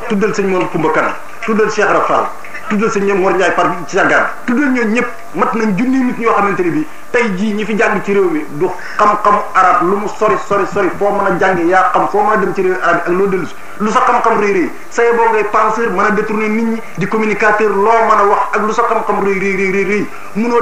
[0.08, 1.12] tudul sëñ Mor kumba Kan
[1.44, 2.28] tudul Cheikh Rafal
[2.68, 6.18] tudul sëñ ñoom war ñay par ci Sagar tudul ñoo ñep mat nañ junni nit
[6.18, 9.96] ñoo xamanteni bi tay ji ñi fi jang ci rew mi du xam-xam arab lu
[9.96, 13.00] mu sori sori sori fo mëna jang ya xam fo mëna dem ci rew arab
[13.06, 13.48] ak lo delu
[13.78, 17.68] lu sa xam-xam réy réy say bo ngay penseur mëna détourner nit ñi di communicateur
[17.70, 20.06] lo mëna wax ak lu sa xam-xam réy réy réy réy réy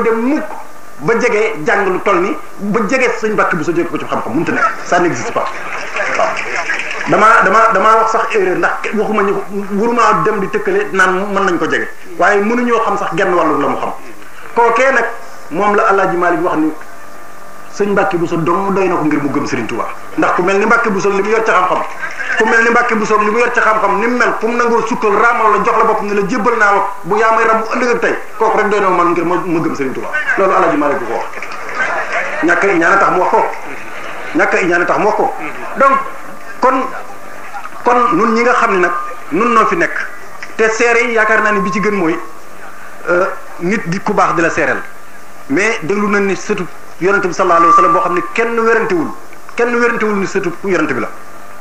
[0.03, 0.45] dem mukk
[1.03, 2.31] ba jege jàng lu toll ni
[2.75, 5.33] ba jege sëñ Mbàkke bi sa jóge ko ci xam-xam mënut a nekk ça n'existe
[5.35, 5.47] pas
[6.19, 6.31] waaw
[7.11, 9.33] damaa damaa damaa wax sax erreur ndax waxuma ñu
[9.79, 11.89] waruma dem di tëkkale naan mën nañ ko jege
[12.19, 13.91] waaye mënuñoo xam sax genn wàllu la mu xam
[14.55, 15.07] kookee nag
[15.51, 16.71] moom la Alaaji Maalik wax ni
[17.73, 20.67] seigne mbacke bousso dong doy na ko ngir mu gëm serigne touba ndax ku melni
[20.67, 21.83] mbacke bousso limu yott ci xam xam
[22.37, 25.11] ku melni mbacke bousso limu yott ci xam xam nim mel fum mu nangul sukkal
[25.17, 27.99] ramal la jox la bop ni la jébal na wax bu ya may rabu ëndëg
[28.01, 31.15] tay kok rek doy na man ngir mu gëm serigne touba lolu alaji malik ko
[31.15, 33.45] wax ñaka tax mu wax ko
[34.35, 35.35] ñaka tax mu wax ko
[35.77, 35.99] donc
[36.61, 36.85] kon
[37.85, 38.93] kon nun ñi nga xamni nak
[39.31, 39.91] nun no fi nek
[40.57, 42.17] te séré yaakar na ni bi ci gën moy
[43.09, 43.27] euh
[43.61, 44.81] nit di ku bax dila sérel
[45.49, 46.67] mais deglu na ni surtout
[47.03, 49.09] yonente bi sallallahu alayhi wa sallam boo xam ne kenn wérantewul
[49.57, 51.09] kenn wérantewul ni sëtu yonente bi la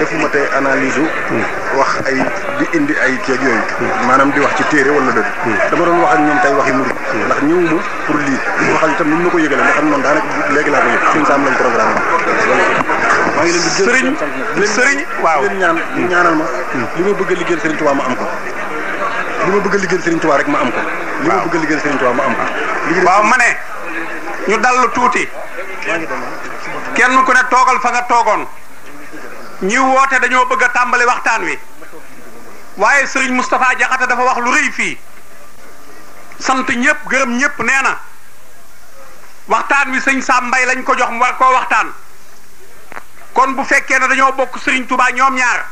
[0.00, 1.02] defuma tey analyse
[1.76, 2.16] wax ay
[2.58, 3.60] di indi ay ceeb yooyu.
[4.08, 5.68] maanaam di wax ci téere walla dëgg.
[5.70, 6.94] dama doon wax ak ñoom tey waxi murid.
[7.26, 8.40] ndax ñëwuma pour lii.
[8.74, 11.00] waxal itam ni ñu ma ko yëgalee nga xam noonu daanaka léegi laa ko yëg
[11.04, 14.08] lañ programme maa ngi leen di jël sëriñ
[14.74, 15.76] sëriñ waaw leen ñaan
[16.10, 16.44] ñaanal ma.
[16.72, 16.86] Hmm.
[16.96, 18.24] li ma bëgg a liggéeyal sëriñ Touba ma am ko.
[19.44, 20.80] li ma bëgg a liggéeyal sëriñ Touba rek ma am ko.
[21.20, 22.44] li ma bëgg a liggéeyal sëriñ Touba ma am ko.
[23.04, 23.48] waaw ma ne
[24.48, 25.28] ñu dal tuuti.
[27.00, 28.46] kenn ku ne togal fa nga water
[29.64, 31.56] ñi wote dañu bëgg tambali waxtaan wi
[32.76, 34.92] waye serigne Moustapha jaxata dafa wax lu reuy fi
[36.38, 37.96] sant ñepp gërem ñepp neena
[39.48, 41.88] waxtaan wi serigne Sam lañ ko jox war ko waxtaan
[43.32, 45.64] kon bu fekke ne dañu bokk serigne Touba ñom ñaar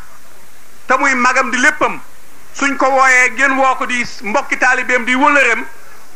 [0.86, 2.00] te muy magam di leppam
[2.56, 5.60] suñ ko woyé gën woko di mbokki talibem di wëlëreem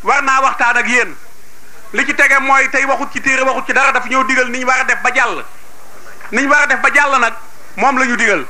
[0.02, 1.12] warna waxtaan ak yeen
[1.92, 4.58] li ci tege mooy tey waxut ci téere waxut ci dara dafa ñëw digal ni
[4.60, 5.44] ñu war a def ba jàll
[6.30, 7.34] ni ñu war a def ba jàll nag
[7.76, 8.46] moom la ñu digal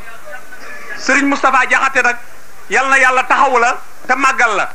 [0.98, 2.16] Serigne Moustapha Jaxate nag
[2.70, 3.76] yal na yàlla taxawu la
[4.06, 4.66] te màggal la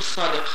[0.00, 0.46] sadiq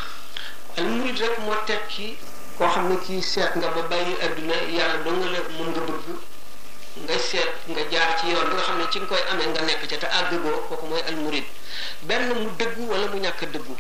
[0.78, 2.18] al murid rek moo tekki
[2.58, 5.82] koo xam ne kii seet nga ba bàyyi adduna yàlla doo nga la mën nga
[5.88, 6.06] bëgg
[7.04, 9.62] nga seet nga jaar ci yoon bi nga xam ne ci nga koy amee nga
[9.62, 11.46] nekk ca te àgg boo kooku mooy al murid
[12.02, 13.76] benn mu dëggu wala mu ñàkk dëggu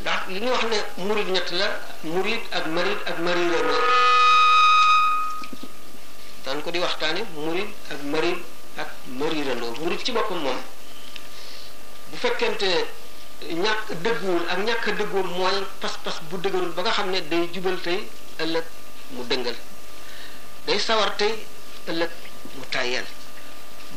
[0.00, 1.68] ndax li ñuy wax ne murid ñett la
[2.02, 3.58] murid ak marid ak marida
[6.44, 8.38] daan di waxtaane murid ak marid
[8.76, 10.60] ak marirandoo murid ci boppam moom
[12.10, 12.86] bu fekkente
[13.50, 17.48] ñàkk dëgguwul ak ñàkk a dëggoom mooy pas-pas bu dëgërul ba nga xam ne day
[17.52, 18.64] jubal tey ëllëg
[19.10, 19.56] mu dëngal
[20.66, 21.34] day sawar tey
[21.88, 22.10] ëllëg
[22.56, 23.04] mu tàyyeel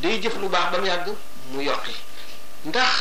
[0.01, 1.07] day jëf lu baax bam yàgg
[1.51, 1.93] mu yokki
[2.65, 2.91] ndax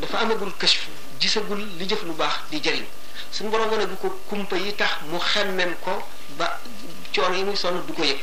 [0.00, 0.88] dafa amagul kashfu
[1.20, 2.86] gisagul li jëf lu baax di jëriñ
[3.32, 5.92] suñu borom wane bu ko kumpa yi tax mu xemmem ko
[6.38, 6.58] ba
[7.14, 8.20] coono yi muy sonn du ko yëg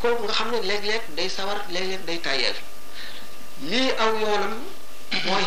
[0.00, 2.56] kooku nga xam ne léeg-léeg day sawar léeg-léeg day tàyyeel
[3.70, 4.54] lii aw yoonam
[5.26, 5.44] mooy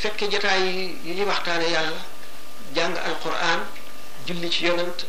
[0.00, 2.00] fekke jotaay yi yi ñuy waxtaane yàlla
[2.74, 3.60] jàng alquran
[4.26, 5.04] julli ci yonant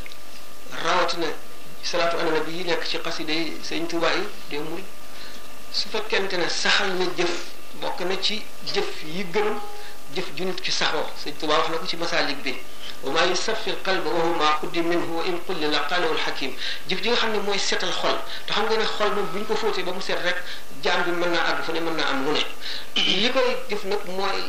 [0.84, 1.27] rawatina
[1.91, 4.84] salatu ala nabi yi nekk ci xasida yi sëñ Tuubaa yi démbul
[5.71, 7.32] su fekkente ne saxal na jëf
[7.82, 9.56] bokk na ci jëf yi gën
[10.15, 12.54] jëf ju nit ki saxoo sëñ Tuubaa wax na ko ci masalik bi
[13.04, 16.51] wa ma yusaffi alqalba wa huwa maa minhu wa in qulli la qalahu alxakim
[16.88, 19.38] jëf ji nga xam ne mooy seetal xol te xam nga ne xol moom bu
[19.39, 20.43] ñu ko fóotee ba mu set rek
[20.84, 22.43] jaam bi mën naa àgg fa ne mën naa am lu ne
[23.01, 24.43] li koy def nag mooy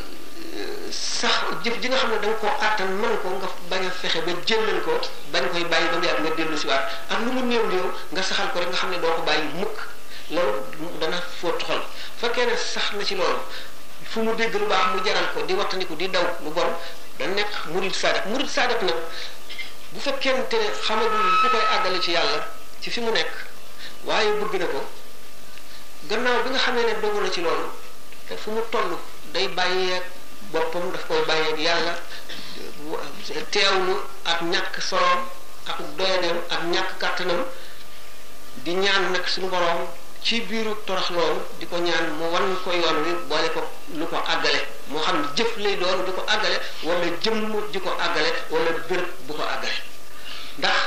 [0.89, 3.89] sax jëf ji nga xam ne da nga koo àttan mën ko nga bañ a
[3.91, 4.93] fexe ba jëlal ko
[5.31, 7.87] bañ koy bàyyi ba mu yàgg nga dellu si waat ak lu mu néew néew
[8.11, 9.77] nga saxal ko rek nga xam ne doo ko bàyyi mukk
[10.29, 10.63] loolu
[10.99, 11.81] dana fóot xol
[12.21, 13.39] fekkee ne sax na ci loolu
[14.03, 16.69] fu mu dégg lu baax mu jaral ko di wattandiku di daw lu bon
[17.17, 18.93] da nekk murid sadak murid sadak na
[19.91, 22.47] bu fekkente te xamagul ku koy àggale ci yàlla
[22.81, 23.31] ci fi mu nekk
[24.03, 24.85] waaye bëgg na ko
[26.09, 27.69] gannaaw bi nga xamee ne dogu na ci loolu
[28.35, 28.61] fu mu
[30.53, 31.93] boppam daf koy bàyyeeg yàlla
[33.53, 33.95] teewlu
[34.33, 35.21] ak ñàkk soloom
[35.73, 37.41] ak doyadam ak ñàkk kàttanam
[38.63, 39.81] di ñaan nag suñu boroom
[40.23, 41.09] ci biiru torox
[41.59, 43.61] di ko ñaan mu wan ko yoon wi boole ko
[43.99, 47.41] lu ko àggale moo xam ne jëf lay doon di ko àggale wala jëmm
[47.73, 49.77] ji ko àggale wala béréb bu ko àggale
[50.59, 50.79] ndax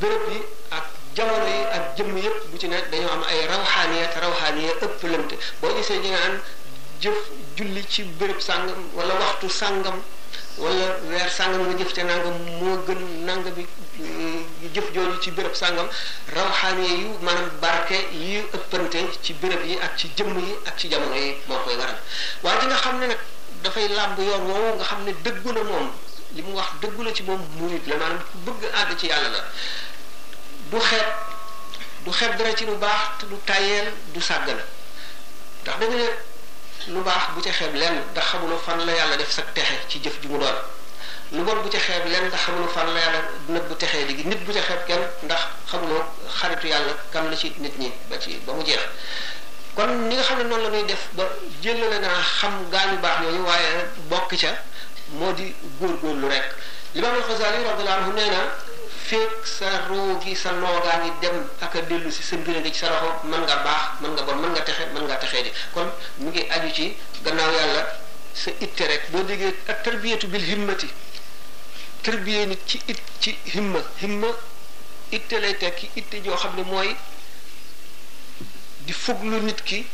[0.00, 0.38] béréb yi
[0.76, 4.70] ak jamono yi ak jëmm yépp bu ci nekk dañoo am ay rawxaaniya te rawxaaniya
[4.84, 6.10] ëpp lëmte boo gisee ñi
[7.02, 7.18] jëf
[7.58, 10.00] julli ci béréb sàngam wala waxtu sàngam
[10.58, 13.66] wala weer sàngam nga jëf te nangam moo gën nanga bi
[13.98, 15.88] eh, jëf jooju ci béréb sàngam
[16.34, 20.88] rawxaane yu maanaam barke yi ëppante ci béréb yi ak ci jëmm yi ak ci
[20.88, 21.98] jamono yi moo koy waral
[22.42, 23.18] waaye di nga xam ne nag
[23.64, 25.90] dafay làmb yoon woowu nga xam ne dëggu moom
[26.34, 29.42] li mu wax dëggula ci moom murid la maanaam ku bëgg àgg ci yàlla la
[30.70, 31.06] du xeeb
[32.04, 34.66] du xeeb dara ci lu baax te du tayeel du sàgg la ndax
[35.80, 36.30] danga ne
[36.88, 39.98] lu baax bu ca xeeb lenn ndax xamuloo fan la yàlla def sa texe ci
[40.02, 40.54] jëf ji mu doon
[41.32, 43.20] lu bon bu ca xeeb lenn ndax xamuloo fan la yàlla
[43.54, 46.02] nëb bu texee léegi nit bu ca xeeb kenn ndax xamuloo
[46.40, 48.80] xaritu yàlla kan la ci nit ñi ba ci ba mu jeex
[49.76, 51.24] kon ni nga xam ne noonu la ñuy def ba
[51.62, 53.72] jëlale naa xam gaañu baax yooyu waaye
[54.10, 54.52] bokk ca
[55.18, 56.46] moo di góorgóorlu rek
[56.94, 58.40] li ma Xasaali radiyallahu anhu nee na
[59.08, 62.72] fekk sa roo gi sa loogaa ngi dem ak a dellu si sa mbir ci
[62.74, 65.50] sa loxo mën nga baax mën nga bon mën nga texe mën nga texee di
[65.74, 65.88] kon
[66.18, 66.84] mu ngi aju ci
[67.24, 67.82] gannaaw yàlla
[68.34, 70.88] sa itte rek boo déggee ak tarbiyatu bil himmati
[72.02, 74.28] tarbiyee nit ci it ci himma himma
[75.10, 76.94] itte lay tekki itte joo xam ne mooy
[78.86, 79.86] di fuglu nit ki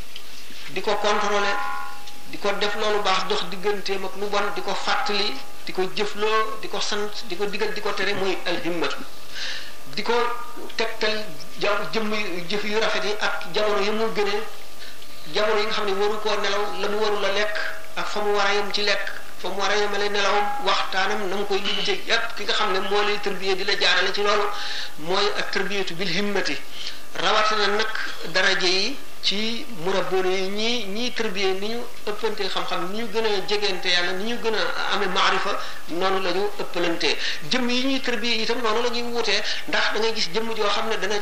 [0.74, 1.56] di ko contrôler
[2.30, 5.32] di ko def loolu baax dox digganteem ak lu bon di ko fàttali
[5.68, 8.96] di ko jëf loo di ko sant di ko digal di ko tere mooy alhimmatu
[9.92, 10.14] di ko
[10.80, 11.12] tegtal
[11.60, 12.10] ja jëmm
[12.48, 14.40] jëf yu rafet yi ak jamono yi mu gënee
[15.36, 17.56] jamono yi nga xam ne waru koo nelaw la mu warul a lekk
[18.00, 19.12] ak fa mu war a yem ci lekk
[19.42, 22.72] fa mu war a yemale nelawam waxtaanam na mu koy limité yépp ki nga xam
[22.72, 24.46] ne moo lay tërbiyee di la jaarale ci loolu
[25.04, 26.56] mooy ak tërbiyatu bil himmati
[27.16, 27.92] rawatina nag
[28.32, 33.86] daraje yi ci murabboon ni ni ñii ni ñu ëppante xam-xam ni ñu gëna jegente
[33.88, 34.58] yàlla ni ñu gëna
[34.92, 35.58] amé amee maarifa
[35.88, 37.18] noonu la ëppalante
[37.50, 40.64] jëm yi ñuy tërbiyee itam noonu la ñuy wutee ndax da ngay gis jëm jo
[40.68, 41.16] xamné dana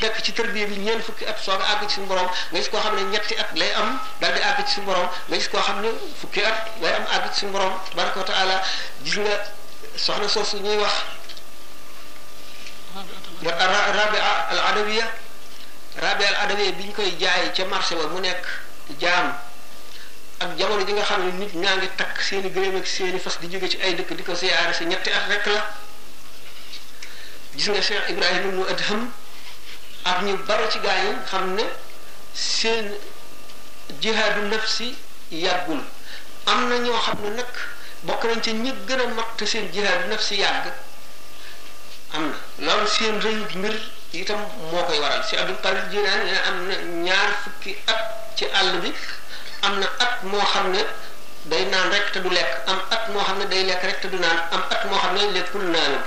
[0.00, 2.78] dekk ci tërbiyee bi ñeen fukki at soga ag ci suñu borom nga gis ko
[2.82, 5.88] xamné ñetti at lay am dal di ag ci suñu borom nga gis ko xamné
[5.92, 8.60] ne fukki at lay am ag ci suñu borom baraka taala
[9.04, 9.34] gis nga
[9.94, 10.92] soxna soosu ñuy wax
[13.98, 15.06] rabia al adawiyya
[15.98, 18.44] rabeel adamee bi ñu koy jaay ca marché ba mu nekk
[18.98, 19.34] jaam
[20.38, 22.86] ak jamono ji nga xam ne nit ñaa ngi takk seen i gëléem ak
[23.22, 25.74] fas di jóge ci ay dëkk di ko siyaare si ñetti at rek la
[27.54, 29.12] gis nga Cheikh Ibrahima ibnu Adham
[30.04, 31.64] ak ñu bari ci gaa yi xam ne
[32.32, 32.94] seen
[34.00, 34.96] jihaadu nafsi
[35.30, 35.82] yàggul
[36.46, 37.48] am na ñoo xam ne nag
[38.02, 40.72] bokk nañ ci ñi gën a mat seen jihaadu nafsi yàgg
[42.12, 43.76] am na loolu seen rëyu mbir
[44.18, 44.38] itam
[44.72, 46.74] moo koy waral si Abdul Qadir Jilaani am na
[47.08, 48.92] ñaar fukki at ci àll bi
[49.62, 50.84] am na at moo xam ne
[51.46, 54.08] day naan rek te du lekk am at moo xam ne day lekk rek te
[54.08, 56.02] du naan am at moo xam ne lekkul naanul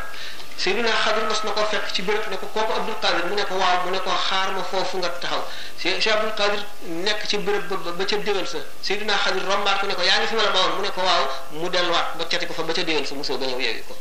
[0.58, 3.46] Seydina Xadir mas na ko fekk ci béréb ne ko kooku Abdul Qadir mu ne
[3.46, 5.48] ko waaw mu ne ko xaar ma foofu nga taxaw
[5.80, 6.66] si Abdul Qadir
[7.08, 10.20] nekk ci béréb ba ba ca déwén sa Seydina Xadir rombaat ko ne ko yaa
[10.20, 12.64] ngi fi ma la bawoon mu ne ko waaw mu delluwaat ba cati ko fa
[12.64, 13.96] ba ca déwén sa mosoo ba ñëw yeewi ko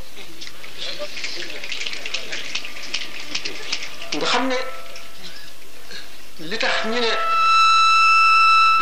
[4.17, 4.59] nga xam ne
[6.49, 7.11] li tax ñu ne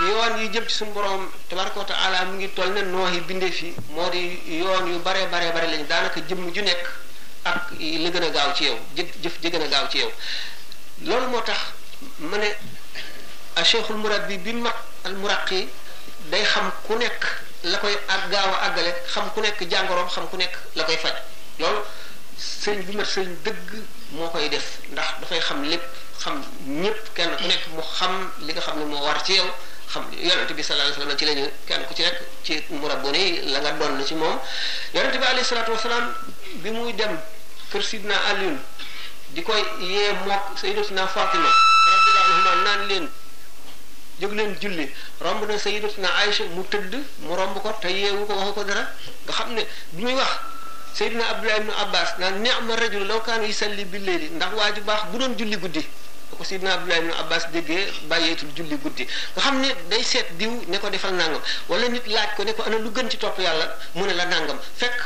[0.08, 3.22] yoon yu jëm ci suñu borom tabaraka wa taala mu ngi toll ne noox yi
[3.22, 6.86] bindee fi moo di yoon yu bare bare bare lañ daanaka jëmm ju nekk
[7.44, 10.12] ak li gën a gaaw ci yow jë jëf ji gën a ci yow
[11.08, 11.60] loolu moo tax
[12.30, 12.50] ma ne
[13.56, 14.28] a cheikhul murad
[16.30, 17.24] day xam ku nekk
[17.64, 20.98] la koy ak gaaw a àggale xam ku nekk jàngoroom xam ku nekk la koy
[20.98, 21.16] faj
[21.60, 21.80] loolu
[22.40, 23.14] sëñ bi mat
[23.46, 23.70] dëgg
[24.12, 25.82] moo koy def ndax dafay xam lépp
[26.24, 26.44] xam
[26.82, 29.50] ñëpp kenn ku nekk mu xam li nga xam ne moo war ci yow
[29.94, 33.60] xam yonente bi sallallahu alayhi wasallam ci la kenn ku ci nekk ci murabboni la
[33.60, 34.38] nga doon ci moom
[34.94, 36.14] yonente bi alayhi salatu wasalaam
[36.56, 37.18] bi muy dem
[37.72, 38.60] kër sidna Alioune
[39.30, 41.48] di koy yee mook sayyidatuna Fatima
[41.90, 43.10] radiyallahu anha naan leen
[44.20, 48.34] jóg leen julli romb na sayyidatuna Aïcha mu tëdd mu romb ko te yeewu ko
[48.34, 48.84] waxu ko dara
[49.26, 50.32] nga xam ne bi muy wax
[50.94, 54.82] Seydina Abdullah ibnu Abbas naan ni'ma rajul law kaanu yusalli bi leeli ndax waa ju
[54.84, 55.84] baax bu doon julli guddi
[56.38, 60.52] ko Seydina Abdullah ibnu Abbas déggee bàyyeetul julli guddi nga xam ne day seet diw
[60.68, 61.40] ne ko defal nangam
[61.70, 64.26] wala nit laaj ko ne ko ana lu gën ci topp yàlla mu ne la
[64.26, 65.00] nangam fekk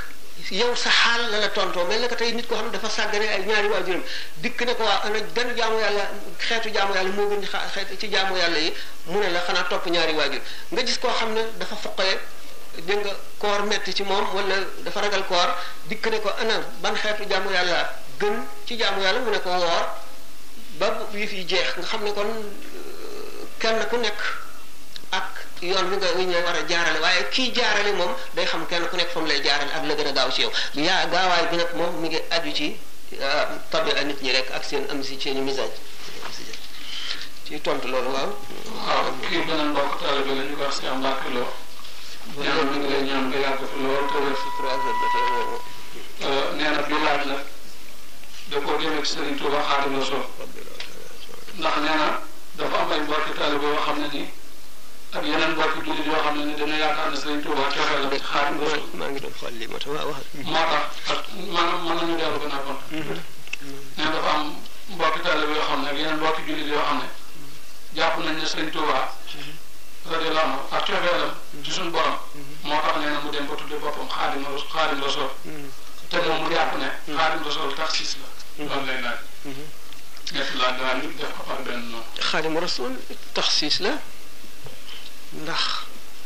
[0.50, 3.28] yow sa xaal la la tontoo na ko tey nit koo xam ne dafa sàggane
[3.30, 4.04] ay ñaari waajuram
[4.42, 6.06] dikk ne ko waa ana gan jaamu yàlla
[6.48, 8.74] xeetu jaamu yàlla moo gën di xeetu ci jaamu yàlla yi
[9.06, 10.42] mu ne la xanaa topp ñaari waajur
[10.74, 12.18] nga gis koo xam ne dafa foqee
[12.84, 15.50] dégg nga koor metti ci moom wala dafa ragal koor
[15.88, 18.36] dikk ne ko ana ban xeetu jaamu yàlla gën
[18.68, 19.86] ci jàmm yàlla mu ne ko woor
[20.80, 24.20] ba yëf yi jeex nga xam ne kon euh, kenn ku nekk
[25.12, 25.30] ak
[25.62, 25.96] yoon bi
[26.26, 29.42] nga war a jaarale waaye kii jaarale moom day xam kenn ku nekk fa lay
[29.44, 32.22] jaarale ak la gën a gaaw ci yow yaa gaawaay bi nag moom mi ngi
[32.32, 32.78] aju ci
[33.20, 35.76] euh, tabi nit ñi rek ak seen am si seeni message
[37.46, 38.32] ci tontu loolu waaw.
[38.86, 41.02] waaw kii beneen mbokk taalibe la ñu ko wax si am
[42.44, 44.36] ñaan ñu ngi lay ñaan nga yàgg fi lool te wér.
[46.58, 47.36] nee na bi laaj la
[48.50, 49.98] da koo jëmee ci Serigne Touba Xaadimu
[51.58, 52.20] ndax nee na
[52.58, 54.28] dafa am ay mbokki taalibe yoo xam ne nii
[55.16, 58.10] ak yeneen mbokki jullit yoo xam ne nii dana yaakaar na Serigne Touba texe la
[58.12, 58.84] ci Xaadimu Rasuul.
[59.00, 60.24] maa ngi doon xool lii moo tax waaw wax.
[60.32, 60.56] moo
[61.54, 62.78] maanaam mën a kon.
[63.96, 64.44] nee dafa am
[64.94, 67.08] mbokki taalibe yoo xam ne ak yeneen mbokki jullit yoo xam ne
[67.96, 68.98] jàpp nañ ne Serigne Touba.
[70.12, 71.34] radiyallahu anhu ak cofeelam
[71.66, 72.18] ci suñu borom
[72.70, 74.44] moo tax nee na mu dem ba tudde boppam xaadim
[74.74, 75.30] xaadim rasool
[76.10, 78.28] te moom mu jàpp ne xaadim rasool taxis la
[78.66, 79.18] loolu lay laaj
[80.36, 82.94] nekk laa daa ñu def ko par benn noonu xaadim rasool
[83.34, 83.94] taxsis la
[85.42, 85.64] ndax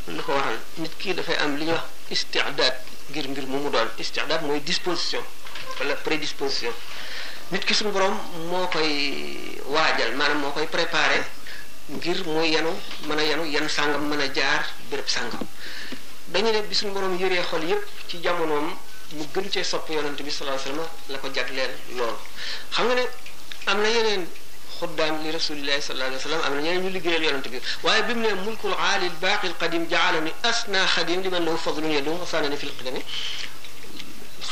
[0.08, 2.76] li ko waral nit kii dafay am li ñuy wax istiadaad
[3.10, 5.24] ngir mbir mu mu doon istiadaad mooy disposition
[5.80, 6.76] wala prédisposition
[7.52, 8.16] nit ki suñu borom
[8.52, 8.90] moo koy
[9.74, 11.24] waajal maanaam moo koy préparé
[11.98, 12.70] ngir mu yenu
[13.08, 15.40] mën a yanu yan sàngam mën a jaar béréb sàngam
[16.28, 18.78] dañu ne bi suñu borom yëree xol yépp ci jamonoom
[19.16, 22.18] mu gën cee sopp yonante bi sallallahu alayhi la ko jagleel loolu
[22.74, 23.06] xam nga ne
[23.66, 24.30] am na yeneen
[24.80, 28.14] xuddaam li rasulillahi sallallahu alayhi wasallam la na ñeneen ñu liggéeyal yonante bi waaye bi
[28.14, 32.20] mu ne mulkul aali al baaqi al qadim jaalani asna xadim liman lahu fadlun yadum
[32.20, 33.02] wasaanani fil qidami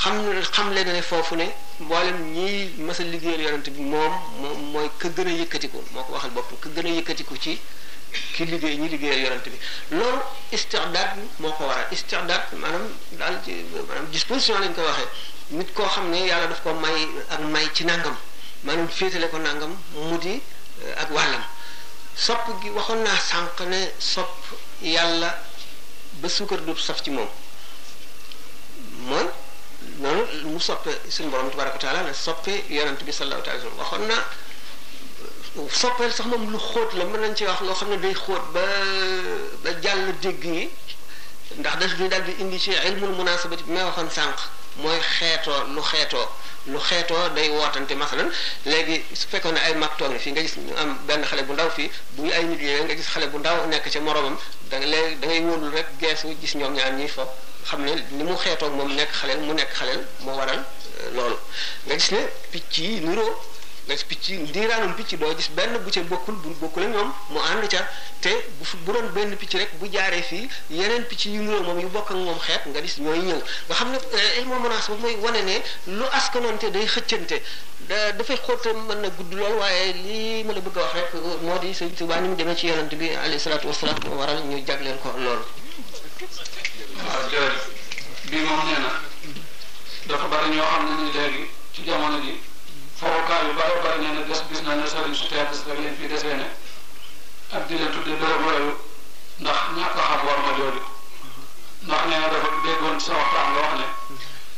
[0.01, 1.47] xam ne xam leen ne foofu ne
[1.83, 6.03] mboolem ñiy mës a liggéeyal yonent bi moom moom mooy ka gën a ko moo
[6.07, 7.53] ko waxal boppam ka gën a yëkkatiku ci
[8.35, 9.57] ki liggéey ñi liggéeyal yonent bi
[9.97, 10.21] loolu
[10.57, 12.85] istidaad moo ko waral istidaad maanaam
[13.21, 13.51] daal ci
[13.87, 15.09] maanaam disposition lañ ko waxee
[15.57, 16.97] nit koo xam ne yàlla daf ko may
[17.33, 18.15] ak may ci nàngam
[18.65, 20.33] maanaam féetale ko nàngam mu di
[20.85, 21.41] eh, ak wàllam
[22.15, 23.81] sopp gi waxoon naa sànq ne
[24.11, 25.29] sopp yàlla
[26.21, 27.29] ba suukar du saf ci moom
[29.09, 29.27] mooy
[29.99, 33.65] noonu mu soppe suñu borom tabaraka wa taala la soppe yonent bi sallallahu alayhi wa
[33.65, 34.17] sallam waxoon na
[35.71, 38.43] soppeel sax moom lu xóot la mën nañ ci wax loo xam ne day xóot
[38.53, 38.65] ba
[39.63, 40.69] ba jàll dégg yi
[41.59, 44.37] ndax daf ñu daal di indi ci ilmul munasabati bi may waxoon sànq
[44.81, 46.27] mooy xeetoo lu xeetoo
[46.71, 48.29] lu xeetoo day wootante masalan
[48.71, 51.53] léegi su fekkee ne ay mag toog fii nga gis ñu am benn xale bu
[51.53, 54.35] ndaw fii bu ñu ay nit yooyu nga gis xale bu ndaw nekk ca moroomam
[54.69, 57.23] da léegi da ngay wóorul rek geesu gis ñoom ñaar ñuy fo
[57.69, 61.37] xam ne ni mu xeetoo moom nekk xaleel mu nekk xaleel moo waral euh, loolu
[61.85, 62.21] nga gis ne
[62.51, 63.31] picc yi niroo
[63.87, 67.39] ndax picc ndiiraanum picc doo gis benn bu ca bokkul bu bokkul ak ñoom mu
[67.51, 67.81] ànd ca
[68.23, 71.79] te bu bu doon benn picc rek bu jaaree fii yeneen picc yu nuroo moom
[71.79, 75.01] yu bokk moom xeet nga gis ñooy ñëw nga xam ne euh, ilmu menace boobu
[75.03, 75.55] mooy wane ne
[75.97, 77.37] lu askanoonte day xëccante
[77.89, 81.09] da dafay xóote mën na gudd lool waaye lii ma la bëgg a wax rek
[81.45, 84.65] moo di sëñ Tuubaa mu demee ci yonent bi alayhi salaatu wasalaam moo waral ñu
[84.67, 85.39] jagleel ko lool
[87.05, 87.67] waaw jërëjëf
[88.31, 88.91] bii moom nee na
[90.09, 92.45] dafa bari ñoo xam ne ni léegi
[92.99, 95.95] fowukaay yu bare bare nee na des gis nañ ne sëriñ su tedd rek leen
[95.99, 96.47] fi desee ne
[97.53, 98.71] ak di leen tudde bërëb yooyu
[99.39, 100.81] ndax ñàkk xam war ma jooju
[101.87, 103.85] ndax nee na dafa déggoon sa waxtaan nga wax ne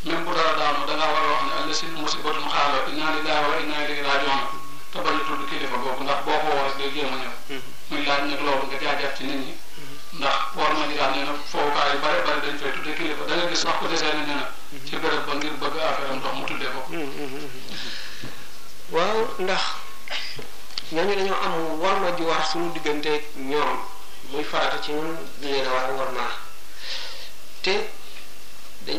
[0.07, 4.07] même bu dara a wax ne alla sin musibatun xaala inna lillahi wa inna ilayhi
[4.07, 4.39] rajiun
[4.93, 5.41] te bañ a tudd
[6.07, 7.61] ndax boo ko a ñëw mm-hmm.
[7.89, 10.19] muy laaj nag loolu nga jaajëf ci nit ñi mm-hmm.
[10.23, 13.35] ndax war ma ji daal na fowukaay yu bare bare dañ fay tudde kilifa da
[13.35, 14.85] nga gis sax ko desee ne nee mm-hmm.
[14.87, 16.79] ci bërëb ba ngir bëgg affaire am mu tuddee ko
[18.95, 19.63] waaw ndax
[20.95, 23.21] ñooñu dañoo am warma ju war suñu digganteeg
[23.51, 23.71] ñoom
[24.31, 25.09] muy farata ci ñun
[25.41, 26.25] leen a war warma
[27.63, 27.73] te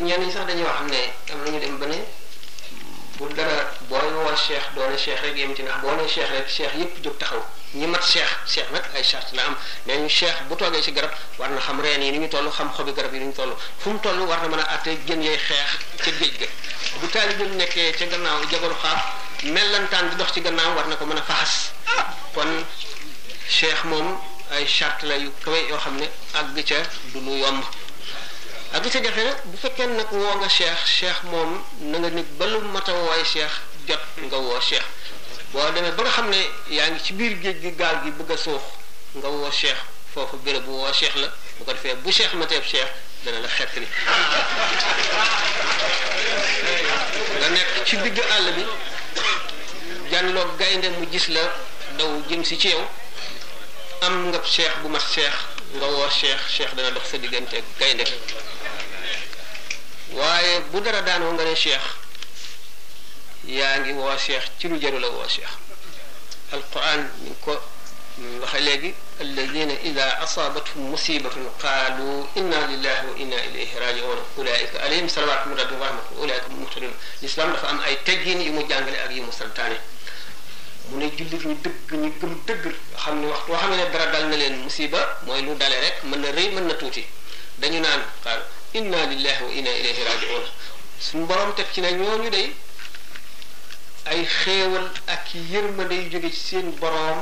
[0.05, 1.99] ñenn ñi sax dañoo wax ne am nañu dem ba ne
[3.17, 3.57] bu dara
[3.89, 6.93] booy woo cheikh doone cheikh rek yem ci ndax boo ne cheikh rek cheikh yépp
[7.03, 7.43] jóg taxaw
[7.73, 9.55] ñi mat seex seex nag ay charte la am
[9.85, 12.49] nee ñu seex bu toogee ci garab war na xam reen yi ni ñu toll
[12.51, 14.91] xam xobi garab yi nu ñu toll fu mu toll war na mën a atte
[15.07, 15.69] jën yay xeex
[16.03, 16.47] ca géej ga
[16.99, 19.01] bu taal taalibam nekkee ca gannaaw jabalu xaaf
[19.55, 21.53] mellantaan bi dox ci gannaaw war na ko mën a faxas
[22.35, 22.51] kon
[23.57, 24.07] seex moom
[24.55, 26.07] ay charte la yu kawe yoo xam ne
[26.39, 26.79] àgg ca
[27.13, 27.63] du lu yomb
[28.75, 31.51] àgg ca jafe na bu fekkee nag woo nga seex seex moom
[31.89, 33.53] na nga nit ba lu mat a wooy seex
[33.87, 34.85] jot nga woo seex
[35.55, 38.31] waaw demee ba nga xam ne yaa ngi ci biir géej gi gaal gi bëgg
[38.31, 38.63] a suux
[39.15, 39.81] nga woo cheikh
[40.13, 41.27] foofu béréb bu woo cheikh la
[41.57, 42.91] bu ko defee bu cheikh mateeb cheikh
[43.25, 43.87] dana la xett ni
[47.39, 48.63] nga nekk ci digg àll bi
[50.11, 51.43] jànloo gaynde mu gis la
[51.97, 52.83] daw jëm si ci yow
[54.05, 55.37] am nga cheikh bu mat cheikh
[55.77, 58.05] nga woo cheikh cheikh dana dox sa diggante gaynde
[60.17, 61.87] waaye bu dara daanoo nga ne cheikh
[63.47, 65.49] yaa ngi woo Cheikh ci lu jaru la woo Cheikh
[66.51, 67.59] alquran mi ngi ko
[68.41, 75.09] waxe léegi alladina ida asaabathum musibatun qaalu inna lillahi wa inna ilayhi rajiun ulaika alayhim
[75.09, 78.61] salawatu min rabbihim wa rahmatun ulaika hum muhtadun lislaam dafa am ay teggin yu mu
[78.67, 79.79] jàngale ak yu mu santaane
[80.89, 84.05] mu ne jullit ñu dëgg ñu gëm dëgg nga xam ne waxtu xam ne dara
[84.11, 87.07] dal na leen musiba mooy lu dalee rek mën na rëy mën na tuuti
[87.57, 90.43] dañu naan qaalu inna lillahi wa inna ilayhi rajiun
[90.99, 92.53] suñu borom teg ci ne ñooñu day
[94.09, 97.19] ay xéewal ak yërmande yu jóge ci seen boroom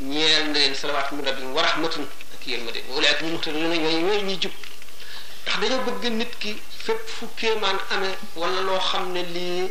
[0.00, 3.94] ñeel na leen salawaat mu rabbin wa rahmatun ak yërmande wala ak ñu muxtaluna ñooy
[4.02, 4.52] ñooy ñuy jub
[5.46, 9.70] ndax dañoo bëgg nit ki fépp fu kéemaan amee wala loo xam ne lii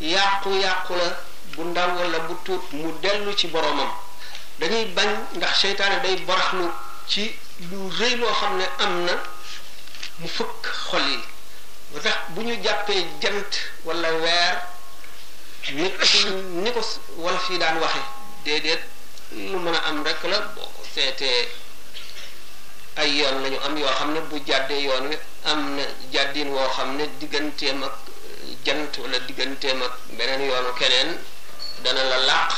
[0.00, 1.08] yàqu-yàqu la
[1.54, 3.92] bu ndaw wala bu tuut mu dellu ci boroomam
[4.58, 6.72] dangay bañ ndax seytaane day baraxlu
[7.08, 7.36] ci
[7.70, 9.22] lu rëy loo xam ne am na
[10.18, 11.20] mu fëkk xol yi
[12.00, 13.52] tax buñu jappé jàppee jant
[13.84, 14.56] wala weer
[15.76, 15.92] nit
[16.64, 16.80] ni ko
[17.18, 18.00] wala fi daan waxé
[18.44, 18.80] dédé
[19.30, 20.64] mu mëna am rek la boo
[20.94, 21.28] sété
[22.96, 25.82] ay yoon lañu am yoo xamné ne bu jaddé yoon wi am na
[26.12, 27.88] jàddin woo xam ne digganteem euh,
[28.64, 31.18] jant wala digënté mak benen yoonu keneen
[31.84, 32.50] dana la laq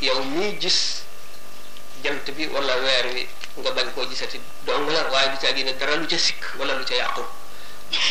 [0.00, 1.02] yow muy gis
[2.02, 3.28] jant bi wala weer wi
[3.58, 6.74] nga bañ ko gisati dong la way bi ci agina dara lu ci sik wala
[6.74, 7.22] lu ci yaqku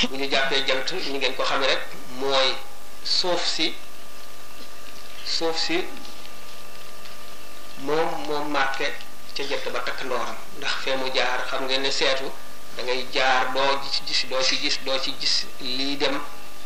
[0.09, 1.81] bu ñu jàppee jant ñu ngeen ko xamee rek
[2.19, 2.49] mooy
[3.17, 3.67] suuf si
[5.35, 5.77] suuf si
[7.85, 8.87] moom moo marqué
[9.35, 12.27] ca jant ba takk ndooram ndax fee mu jaar xam nga ne seetu
[12.77, 16.15] dangay jaar doo ci gis doo ci gis doo ci gis lii dem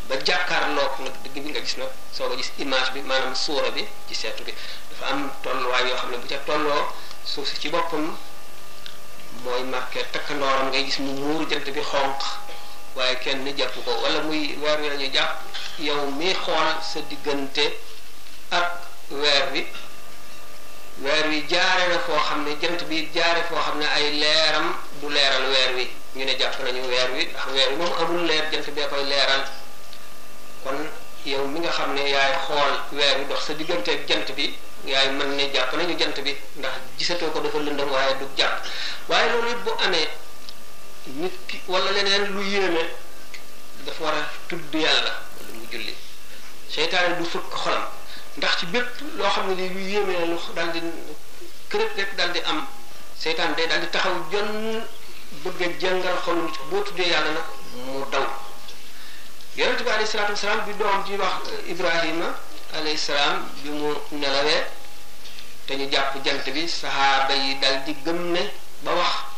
[0.08, 3.70] ba jàkkaarloog nag dëgg bi nga gis nag soo ko gis image bi maanaam suura
[3.70, 4.52] bi ci seetu bi
[4.90, 6.92] dafa am tolluwaay yoo xam ne bu ca tolloo
[7.24, 8.06] suuf si ci boppam
[9.44, 12.20] mooy marqué takk ndooram ngay gis mu muur jant bi xonq
[12.98, 15.34] waaye kenn jàpp ko wala muy weer wi la ñu jàpp
[15.78, 17.64] yow mi xool sa diggante
[18.50, 18.68] ak
[19.10, 19.62] weer wi
[21.02, 24.66] weer wi jaare na foo xam ne jant bi jaare foo xam ne ay leeram
[25.00, 25.84] du leeral weer wi
[26.16, 29.04] ñu ne jàpp nañu weer wi ndax weer wi moom amul leer jant bee koy
[29.04, 29.42] leeral
[30.64, 30.78] kon
[31.24, 34.56] yow mi nga xam ne yaay xool weer wi ndox sa diggante ak jant bi
[34.84, 38.54] yaay mën ne jàpp nañu jant bi ndax gisatoo ko dafa lëndëm waaye du jàpp
[39.08, 40.08] waaye loolu it bu amee
[41.06, 42.82] nit ki wala leneen lu yéeme
[43.86, 45.94] dafa war a tudd yàlla wala mu julli
[46.74, 47.86] seytaane du fëkk xolam
[48.38, 48.88] ndax ci bépp
[49.18, 50.80] loo xam ne ni lu yéeme lu daal di
[51.70, 52.66] kërëb rek daal di am
[53.18, 54.84] seytaane de daal di taxaw jonn
[55.42, 57.46] bëgg a jàngal xolu nit boo tuddee yàlla nag
[57.86, 58.26] mu daw
[59.56, 61.34] yonente bi alayhi salaatu wasalaam bi doom ci wax
[61.66, 62.28] ibrahima
[62.72, 64.66] alayhi salaam bi mu nelawee
[65.66, 69.37] te ñu jàpp jant bi saxaaba yi dal di gëm ne ba wax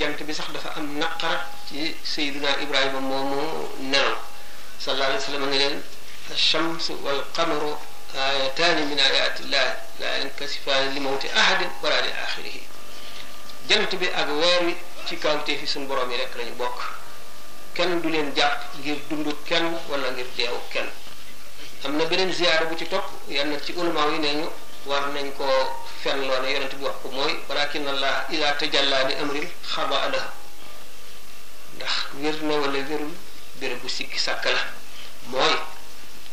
[0.00, 3.40] jant bi sax dafa am naqara ci sayyidina ibrahima moomu
[3.80, 4.16] nelaw
[4.80, 5.76] sallallahu alayhi wa sallam nga leen
[6.32, 7.76] ash-shamsu wal qamaru
[8.16, 12.62] ayataani min ayatillah la yankasifaani li mawti ahadin wala li axirihi
[13.68, 14.74] jant bi ak weer wi
[15.06, 16.80] ci kawtee fi suñu borom yi rek lañu bokk
[17.74, 20.88] kenn du leen jàpp ngir dund kenn wala ngir deewu kenn
[21.84, 24.50] am na beneen ziyaara bu ci topp yenn ci ulama yi nee ñu
[24.86, 25.52] war nañ koo
[26.02, 29.96] fen loo ne yonent bi wax ko mooy walakin allah ida tajalla li amril xaba
[30.08, 30.22] ada
[31.74, 33.12] ndax wér na wala wérul
[33.58, 34.62] béréb bu sikki sàkk la
[35.32, 35.54] mooy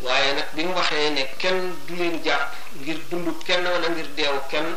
[0.05, 4.07] waaye nag bi mu waxee ne kenn du leen jàpp ngir dund kenn wala ngir
[4.17, 4.67] deewu kenn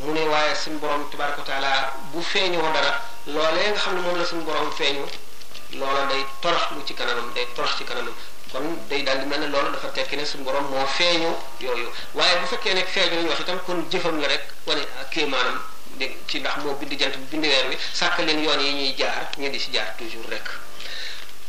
[0.00, 1.70] mu ne waaye suñu borom tabaraka wa taala
[2.10, 2.92] bu feeñoo dara
[3.34, 5.04] loolee nga xam ne moom la suñu borom feeñu
[5.74, 8.14] loola day toraxlu ci kanamam day torax ci kanamam
[8.50, 11.92] kon day daal di mel ne loolu dafa tekki ne suñu borom moo feeñu yooyu
[12.14, 15.60] waaye bu fekkee ne feeñu lañu wax itam kon jëfam la rek wane ak kéemaanam
[15.98, 18.94] dégg ci ndax moo bind jant bi bind weer wi sàkk leen yoon yi ñuy
[18.96, 20.48] jaar ñu di si jaar toujours rek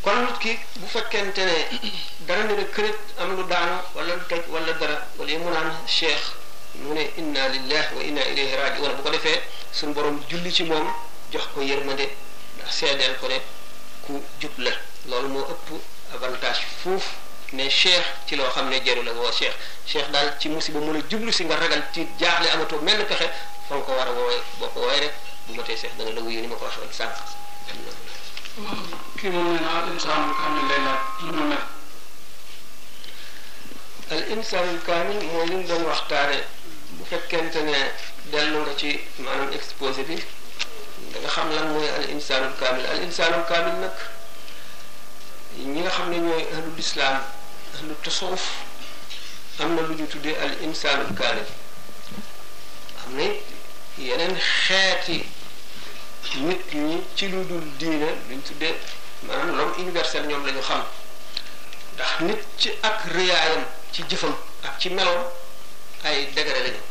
[0.02, 1.80] kon nit ki bu fekkente ne
[2.28, 6.34] dara ne kërit am lu daanu wala lu toj wala dara wala mu naan cheikh
[6.74, 9.40] mu ne inna lillahi wa inna ilayhi raji'un bu ko defee
[9.72, 10.92] suñu borom julli ci moom
[11.32, 12.10] jox ko yërmande
[12.58, 13.40] ndax seedeel ko ne
[14.10, 14.54] ku jub
[15.10, 15.68] loolu moo ëpp
[16.16, 17.10] avantage foofu
[17.58, 19.56] ne cheikh ci loo xam ne jaru la woo cheikh
[19.90, 23.28] cheikh daal ci musiba mën a jublu si nga ragal ci jaaxle amatoo mel pexe
[23.68, 25.14] fa nga ko war a woowee boo ko woowee rek
[25.46, 27.10] bu ma tee cheikh dana la wuyu ni ma ko waxee
[29.26, 29.60] woon
[34.36, 36.38] insaanul kaamil mooy li mu waxtaane
[36.96, 37.78] bu fekkente ne
[38.32, 38.90] dellu nga ci
[39.24, 40.18] maanaam exposé bi.
[41.14, 43.96] da nga xam lan mooy al insaanul kaamil al insaanul kaamil nag
[45.74, 47.24] ñi nga xam ne ñooy ahlu lislaam
[47.76, 48.46] ahlu tasawuf
[49.60, 51.48] am na lu ñu tuddee al insaanul kaamil
[53.04, 53.26] am na
[53.98, 54.36] yeneen
[54.66, 55.26] xeeti
[56.36, 58.76] nit ñi ci lu dul diine luñ tuddee
[59.22, 60.84] maanaam l'homme universel ñoom la ñu xam
[61.94, 65.24] ndax nit ci ak rëyaayam ci jëfam ak ci meloom
[66.04, 66.82] ay degré lañu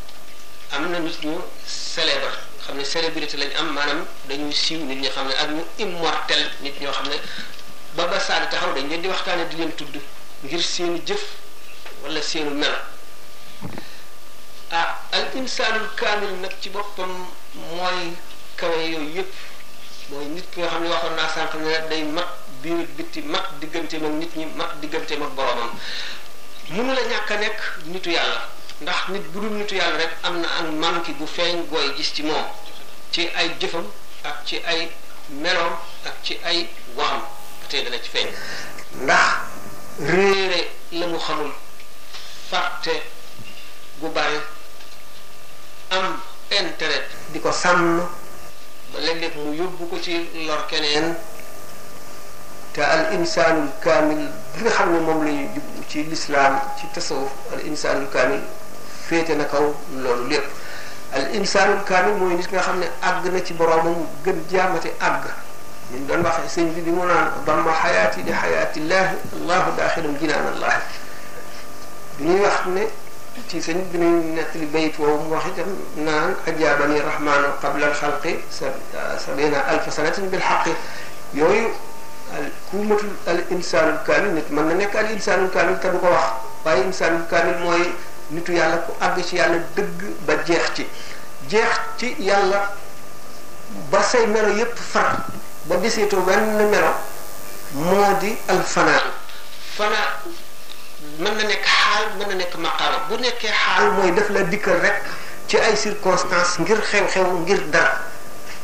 [0.70, 5.08] am na nit ñu célèbre xam ne célébrité lañ am maanaam dañuy siiw nit ñi
[5.14, 7.16] xam ne ak ñu immortel nit ñoo xam ne
[7.96, 9.96] ba ba saa di taxaw dañ leen di waxtaane di leen tudd
[10.42, 11.22] ngir seeni jëf
[12.02, 12.74] walla seenu mel
[14.70, 17.12] ah al insaanul kaamil nag ci boppam
[17.54, 18.14] mooy
[18.56, 19.32] kawe yooyu yëpp
[20.10, 22.28] mooy nit ki nga xam ne waxoon naa sànq ne day mat
[22.62, 25.70] biir bitti ma diggante ak nit ñi mat digganteem ak boromam
[26.68, 30.40] mënu la ñàkk a nekk nitu yàlla ndax nit bu dul nitu yàlla rek am
[30.40, 32.44] na am manqué bu feeñ gooy gis ci moom
[33.12, 33.86] ci ay jëfam
[34.28, 34.80] ak ci ay
[35.42, 35.74] meloom
[36.08, 36.58] ak ci ay
[36.96, 37.22] waxam
[37.68, 38.28] tey dana ci feeñ
[39.02, 39.30] ndax
[40.10, 40.60] réere
[40.90, 41.52] la mu xamul
[42.50, 43.02] fàtte
[44.00, 44.38] gu bari
[45.90, 46.20] am
[46.50, 47.02] intérêt
[47.32, 47.98] di ko sàmm
[48.92, 51.16] ba léeg mu yóbbu ko ci lor keneen
[52.72, 54.22] te al insaanul kaamil
[54.54, 58.40] bi nga xam ne moom lañu jub ci lislaam ci tasawuf al insaanul kaamil
[59.09, 59.64] féete na kaw
[60.04, 60.44] loolu lépp
[61.16, 65.24] al insaanul kaamil mooy nit nga xam ne àgg na ci boroomam gën jaamate àgg
[65.90, 70.46] ñun doon wax sëñ bi bi mu naan damma xayaati di xayaatillahi allahu daaxilum jinaan
[70.54, 70.80] allahi
[72.18, 72.84] bi ñuy wax ne
[73.48, 75.68] ci sëñ bi ñuy nettali bayit woowu mu wax itam
[76.04, 78.42] naan ajaabani rahmaanu qabla alxalqi
[79.24, 80.74] sabina alfa sanatin bilxaqi
[81.34, 81.72] yooyu
[82.36, 86.06] al kuumatul al insaanul kaamil nit mën na nekk al insaanul kaamil te du ko
[86.06, 86.28] wax
[86.64, 87.92] waaye insaanul kaamil mooy
[88.30, 90.86] nitu yàlla ku àgg ci yàlla dëgg ba jeex ci
[91.48, 92.74] jeex ci yàlla
[93.90, 95.24] ba say melo yépp far
[95.64, 96.92] ba deseetu benn melo
[97.74, 99.00] moo di alfanaa
[99.76, 100.10] fanaa
[101.18, 104.78] mën na nekk xaal mën na nekk maqaama bu nekkee xaal mooy def la dikkal
[104.80, 105.02] rek
[105.48, 108.00] ci ay circonstances ngir xew-xew ngir dara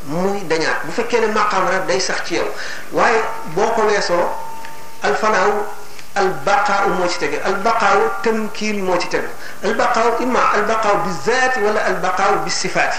[0.07, 2.49] muy dañaat bu fekkee ne maqaama nag day sax ci yow
[2.93, 3.23] waaye
[3.55, 4.29] boo ko weesoo
[5.03, 5.65] alfanaaw
[6.21, 9.29] albaqaaw moo ci tege albaqaaw tamkiin moo ci tege
[9.67, 12.99] albaqaaw imma albaqaaw bi zaati wala albaqaaw bi sifaati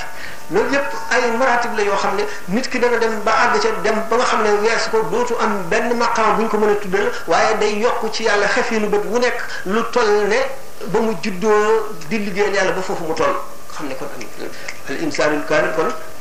[0.52, 3.70] loolu yëpp ay maratib la yoo xam ne nit ki dana dem ba àgg ca
[3.84, 6.76] dem ba nga xam ne weesu ko dootu am benn maqaam bu ko mën a
[6.82, 10.40] tuddal waaye day yokk ci yàlla xefiinu ba wu nekk lu toll ne
[10.88, 13.34] ba mu jiddoo di liggéeyal yàlla ba foofu mu toll
[13.76, 14.50] xam ne kon am
[14.90, 15.72] al insaanul kaamil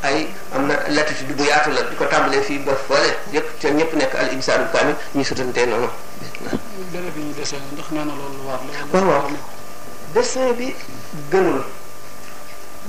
[0.05, 3.69] ay am na latitude bu yaatu la di ko tàmbalee fii ba fële yëpp te
[3.77, 5.89] ñëpp nekk al insaanu kaamil ñu sutantee noonu.
[6.93, 9.01] benn bi ñu dessin ndax nee na loolu war la.
[9.01, 10.67] waaw waaw bi
[11.31, 11.65] gënul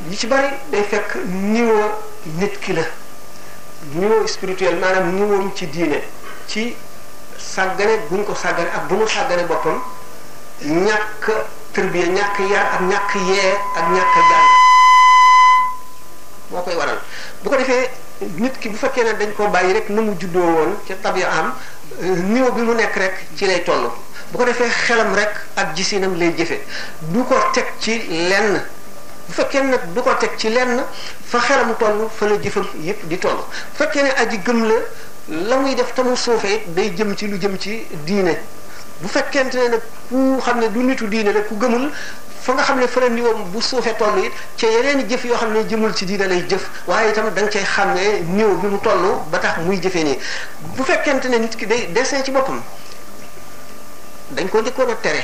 [0.09, 1.89] li ci bari day fekk niveau
[2.39, 2.83] nit ki la
[3.95, 6.01] niveau spirituel maanaam niveau ci diine
[6.47, 6.75] ci
[7.37, 9.79] sàggane bu ñu ko sàggane ak bu mu sàggane boppam
[10.85, 11.25] ñàkk
[11.73, 14.54] tërbiya ñàkk yar ak ñàkk yee ak ñàkk jàng
[17.45, 17.89] bu ko defee
[18.39, 21.27] nit ki bu fekkee ne dañ koo bàyyi rek na mu juddoo woon ca tabia
[21.27, 21.53] am
[22.01, 23.89] euh, niveau bi mu nekk rek ci lay toll
[24.31, 26.57] bu ko defee xelam rek ak gisinam lay jëfe
[27.13, 28.61] du ko teg ci lenn
[29.27, 30.83] bu fekkee nag du ko teg ci lenn
[31.31, 33.37] fa xelam toll fa la jëfam yépp di toll
[33.69, 34.75] bu fekkee ne aji gëm la
[35.49, 38.35] la muy def tamu suufe it day jëm ci lu jëm ci diine
[39.01, 41.91] bu fekkente ne nag ku xam ne du nitu diine la ku gëmul
[42.45, 45.51] fa nga xam ne fële niveau bu suufee toll it ca yeneen jëf yoo xam
[45.53, 48.67] ne jëmul ci diine lay jëf waaye itam da nga cay xam ne niveau bi
[48.67, 50.19] mu toll ba tax muy jëfee nii
[50.77, 52.61] bu fekkente ne nit ki day dessin ci boppam
[54.29, 55.23] dañ ko njëkkoon a tere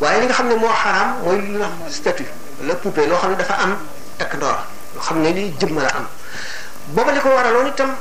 [0.00, 2.26] waaye li nga xam ne moo xaraam mooy lu la statue
[2.60, 3.78] la poupée loo xam ne dafa am
[4.18, 4.58] takk ndoor
[4.94, 6.06] loo xam ne lii jëmm am
[6.88, 7.96] booba li ko waraloon itam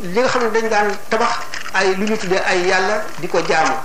[0.00, 1.34] li nga xam ne dañ daan tabax
[1.74, 3.76] ay lu ñu tuddee ay yàlla di ko jaamu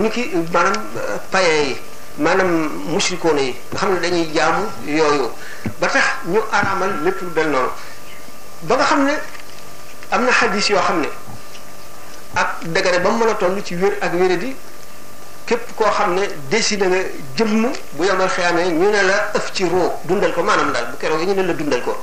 [0.00, 1.78] niki maanaam euh, païens yi
[2.18, 2.52] maanaam
[2.92, 5.30] mushrikoona yi nga xam ne dañuy jaamu yooyu
[5.80, 7.68] ba tax ñu araamal lépp lu del noonu
[8.62, 9.12] ba nga xam ne
[10.10, 11.08] am na xadis yoo xam ne
[12.34, 14.56] ak dëgëre ba mu mën a toll ci wér ak wéré di
[15.46, 16.96] képp koo xam ne décidé nga
[17.36, 20.96] jëmm bu yombal xiyaamee ñu ne la ëf ci roo dundal ko maanaam daal bu
[20.96, 21.96] keroog ñu ne la dundal ko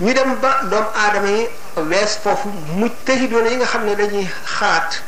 [0.00, 4.26] ñu dem ba doomu aadama yi wees foofu mu taxidoona yi nga xam ne dañuy
[4.58, 5.00] xalaat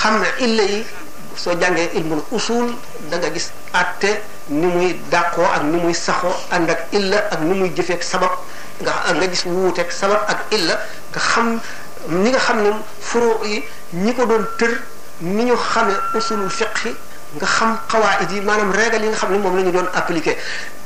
[0.00, 0.84] xam ne illa yi
[1.38, 2.74] soo jàngee ilmul usul
[3.10, 4.08] da nga gis atte
[4.48, 8.30] ni muy dàqoo ak ni muy saxoo ànd ak illa ak ni muy jëfeek sabab
[8.82, 10.74] nga nga gis wuuteeg sabab ak illa
[11.12, 11.60] nga xam
[12.08, 12.70] ni nga xam ne
[13.00, 13.38] furoo
[14.16, 14.70] ko doon tër
[15.20, 16.94] ni ñu xamee usulul fiqhi
[17.36, 20.36] nga xam xawaayit yi maanaam régal yi nga xam ne moom la doon appliqué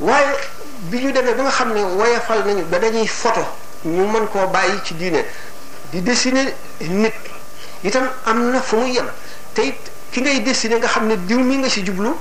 [0.00, 0.36] waaye
[0.90, 3.40] bi ñu demee ba nga xam ne woyefal nañu ba dañuy photo
[3.84, 5.24] ñu mën koo bàyyi ci diine
[5.92, 7.14] di dessiner nit
[7.82, 9.09] itam am na fu muy yem
[9.55, 9.62] te
[10.12, 12.12] ki ngay dessiner nga xam ne diw mi nga si jublu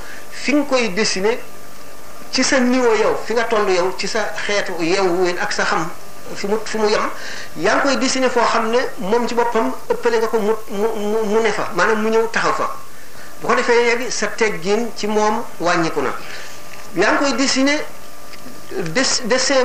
[0.43, 1.37] fi nga koy dessiner
[2.31, 5.65] ci sa niveau yow fi nga toll yow ci sa xeetu yow ween ak sa
[5.67, 5.83] xam
[6.35, 7.03] fi mu fi mu yem
[7.59, 10.87] yaa ngi koy dessiner foo xam ne moom ci boppam ëppale nga ko mu mu
[11.35, 12.67] mu ne fa maanaam mu ñëw taxaw fa
[13.41, 16.13] boo ko defee léegi sa teggin ci moom wàññiku na
[16.95, 17.83] yaa ngi koy dessiner
[18.71, 19.11] des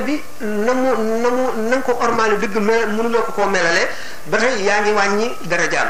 [0.05, 0.87] bi na mu
[1.23, 3.87] na mu na nga ko ormaale dëgg mel mënuloo ko koo melale
[4.27, 5.87] ba tey yaa ngi wàññi darajaam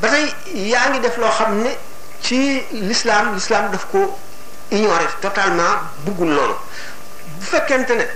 [0.00, 0.30] ba tey
[0.70, 1.74] yaa ngi def loo xam ne
[2.20, 3.98] ci l'islam l'islam daf ko
[4.70, 6.54] ignoré totalement buggul loolu
[7.38, 8.06] bu fekkente ne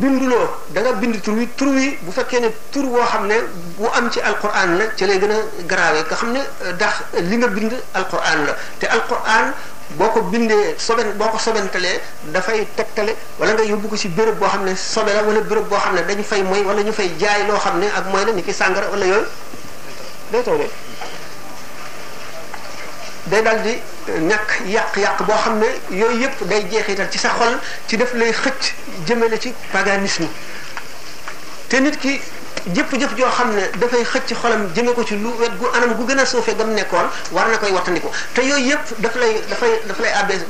[0.00, 3.36] binduloo da nga bind tur wi tur wi bu fekkee ne tur woo xam ne
[3.76, 5.36] bu am ci alquran la ci lay gën a
[5.68, 9.52] garaawee nga xam ne euh, dax li nga bind alquran la te alquran
[10.00, 12.00] boo ko bindee soben boo ko sobentelee
[12.32, 15.68] dafay tegtale wala nga yóbbu ko ci béréb boo xam ne sobe la wala bërëb
[15.68, 18.24] boo xam ne dañu fay mooy wala ñu fay jaay loo xam ne ak mooy
[18.24, 19.26] la ni ki sàngara wala yooyu
[20.32, 20.68] day taw de
[23.32, 23.74] day daal di
[24.30, 25.68] ñàkk yàq-yàq boo xam ne
[25.98, 27.56] yooyu yëpp day jeexital ci sa xol
[27.88, 28.62] ci def lay xëcc
[29.06, 30.28] jëmale ci paganisme
[31.68, 32.20] te nit ki
[32.74, 35.94] jëpp jëpp joo xam ne dafay xëcc xolam jëme ko ci lu wet gu anam
[35.96, 39.40] gu gën a suufee gam nekkoon war na koy wattandikoo te yooyu yëpp daf lay
[39.48, 40.44] dafay daf lay abaisse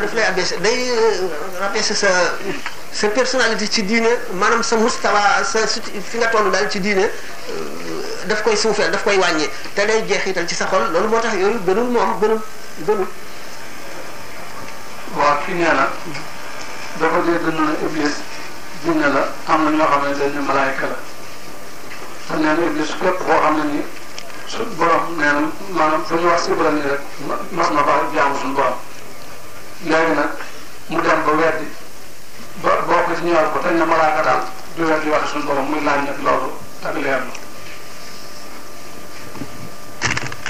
[0.00, 1.28] daf lay abaisse day euh,
[1.58, 2.08] rabaisse sa
[2.92, 8.03] sa personnalité ci diine maanaam sa mustawa sa fi nga toll daal ci diine euh,
[8.28, 11.58] daf koy suufeel daf koy wàññi te day jeexital ci sa loolu moo tax yooyu
[11.66, 12.40] gënul moom gënul
[12.86, 13.06] gënul.
[15.16, 15.88] waaw ki nee na
[17.00, 18.14] dafa dégg na iblis
[18.84, 20.96] jinne la am na ñoo xam ne dañ ne malaayka la
[22.28, 23.84] te nee na iblis képp koo xam ne nii
[24.78, 25.40] borom nee na
[25.72, 27.00] maanaam fa ñu wax sibra ni rek
[27.50, 27.80] mas na
[28.40, 28.78] suñu borom
[29.86, 30.22] léegi
[30.88, 31.66] mu dem ba weddi
[32.62, 34.40] ba boo ko ci ñëwaat ko te ne malaayka daal
[34.76, 36.50] du weddi wax suñu borom muy laaj nag loolu
[36.84, 36.94] ak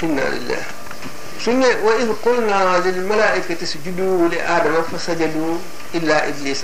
[0.05, 0.61] إنا لله
[1.45, 5.53] ثم وإذ قلنا للملائكة اسجدوا لآدم فسجدوا
[5.97, 6.61] إلا إبليس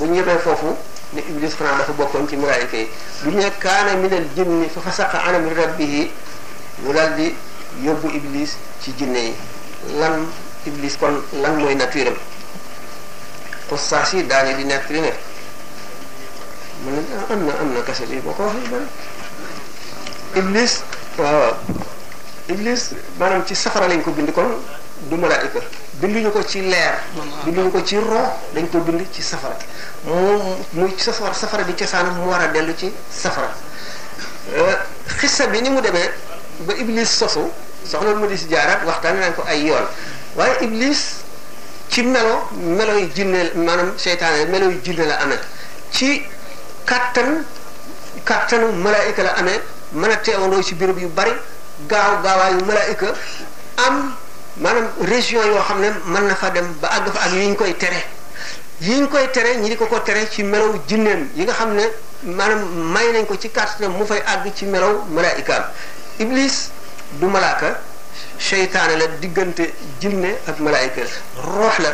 [0.00, 0.74] بني فوفو
[1.12, 2.84] ne iblis xanaa dafa bokkoon ci malaayika yi
[3.22, 3.40] bu ñu
[4.00, 6.02] min al jinni fa ana min rabbihi
[6.84, 9.34] mu iblis ci jinne yi
[10.00, 10.24] lan
[10.64, 11.12] iblis kon
[11.44, 12.16] lan moy naturam
[13.68, 14.22] xustaas yi
[14.56, 14.88] di nekk
[20.36, 20.72] iblis
[22.50, 24.58] iblis maanaam ci safara lañ ko bind kon
[25.08, 25.58] du malaayika
[26.00, 26.98] binduñu ko ci leer
[27.44, 29.54] binduñu ko ci roo dañ ko bind ci safara
[30.04, 33.52] mu muy safara safara bi cosaanam mu war a dellu ci safara
[34.56, 34.76] euh,
[35.20, 36.10] xissa bi ni mu demee
[36.66, 37.50] ba iblis sosu
[37.86, 39.86] soxla mu di si jaaraat waxtaan nañ ko ay yoon
[40.34, 41.14] waaye iblis
[41.88, 45.38] ci melo melo yu jinne maanaam seytaane melo yu jinne la amee
[45.90, 46.26] ci
[46.84, 47.44] kàttan
[48.24, 49.62] kàttanu malaayika la amee
[49.94, 51.30] mën a teewandoo ci béréb yu bari
[51.88, 53.14] gaaw gaawaayu malaayika
[53.86, 54.14] am
[54.56, 57.74] maanaam région yoo xam ne mën na fa dem ba àgg fa ak yi koy
[57.76, 58.00] tere
[58.80, 61.86] yiñ koy tere ñi di ko ko tere ci melow jinneem yi nga xam ne
[62.22, 62.62] maanaam
[62.94, 65.64] may nañ ko ci kàttan mu fay àgg ci melaw malaayikaam
[66.18, 66.70] iblis
[67.20, 67.78] du malaaka
[68.38, 71.02] seytaane la diggante jinne ak malaayika
[71.44, 71.90] roox la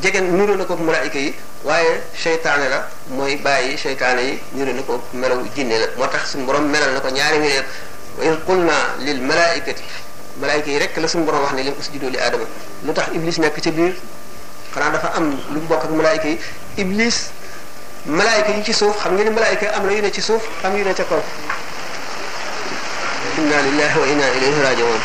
[0.00, 1.34] jege nuroo na ko malaayika yi
[1.64, 6.30] waaye seytaane la mooy bàyyi seytaane yi nuroo na ko melaw jinne la moo tax
[6.32, 7.64] suñu borom melal na ko ñaari mbir
[8.18, 9.74] وإن قلنا للملائكة
[10.42, 12.38] ملائكة يرك لسن برا وحنا لم أسجدوا لآدم
[12.86, 13.94] لتح إبليس نك تبير
[14.76, 16.38] قرآن دفع أم لبوك الملائكة
[16.78, 17.26] إبليس
[18.06, 21.22] ملائكة يجي صوف خمجين ملائكة أم رأينا يجي صوف خمجين تقوف
[23.38, 25.00] إنا لله وإنا إليه راجعون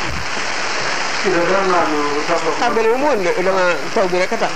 [2.61, 4.49] قبل أمون لما توبي ركتا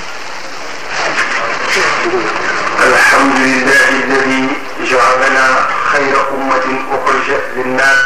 [2.88, 4.47] الحمد لله الذي
[4.91, 7.97] جعلنا خير أمة أخرجت للناس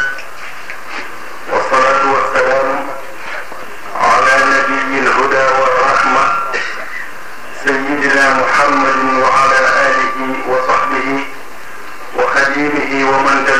[13.08, 13.55] ومن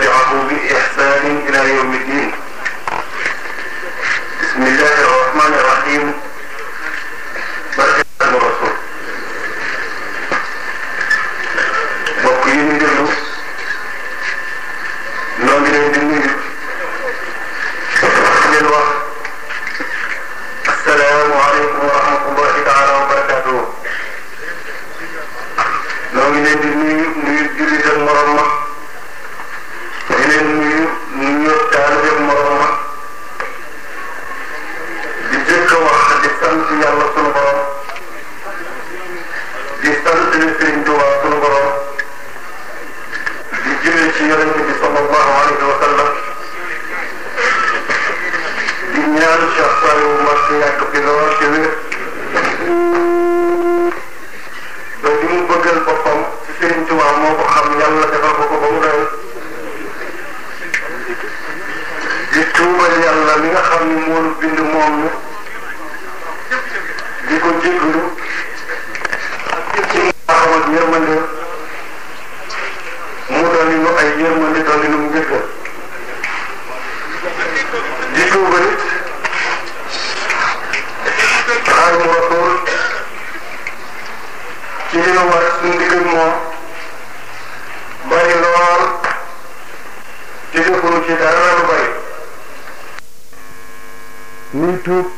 [94.54, 95.10] ñuy tuub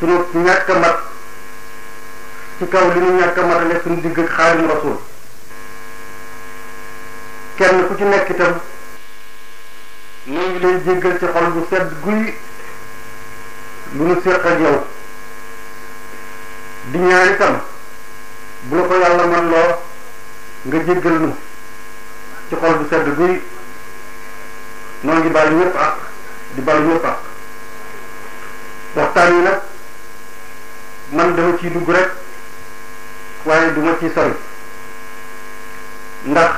[0.00, 0.98] suñu ñàkk a mat
[2.58, 4.70] ci kaw li ñu ñàkk a matale suñu digg ak xaadim
[7.56, 8.54] kenn ku ci nekk itam
[10.26, 12.34] ngi lay jéggal ci xol bu sedd guy
[13.92, 14.86] lu ñu séq yow
[16.92, 17.60] di ñaan itam
[18.62, 19.80] bu la ko yàlla man loo
[20.64, 21.36] nga jéggal nu
[22.48, 23.40] ci xol bu sedd guy
[25.02, 25.94] noo ngi bàyyi ñëpp ak
[26.54, 27.25] di bàyyi ñëpp ak
[28.96, 29.58] waxtaan wi nag
[31.16, 32.10] man dama ciy dugg rek
[33.46, 34.34] waaye duma ci sori
[36.24, 36.52] ndax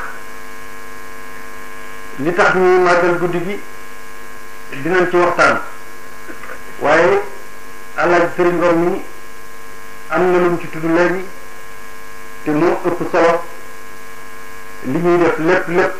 [2.18, 3.60] li tax ñuy màggal guddi gi
[4.82, 5.60] dinañ ci waxtaan
[6.80, 7.20] waaye
[7.96, 9.02] alaaj sëriñ Ngor mi
[10.08, 11.24] am na lu mu ci tudd léegi
[12.44, 13.42] te moo ëpp solo
[14.82, 15.92] li ñuy def lépp lépp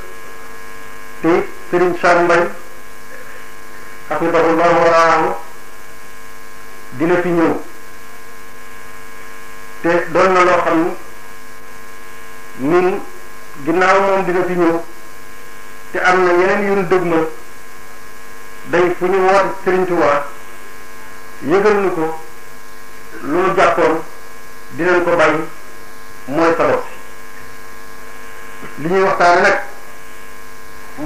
[1.23, 1.29] te
[1.71, 2.49] sëriñ Sam Mbaye
[4.09, 5.35] xafidahullahu waraahu
[6.97, 7.61] dina fi ñëw
[9.83, 10.79] te doon na loo xam
[12.59, 13.01] ni ñun
[13.65, 14.81] ginnaaw moom dina fi ñëw
[15.93, 17.29] te am na yeneen yu ñu dëgmal
[18.67, 20.25] day fu ñu woot Sëriñ Tuubaa
[21.41, 21.71] ni ko
[23.23, 24.01] lu mu jàppoon
[24.77, 25.41] dinañ ko bàyyi
[26.27, 26.81] mooy sabab
[28.79, 29.59] li ñuy waxtaane nag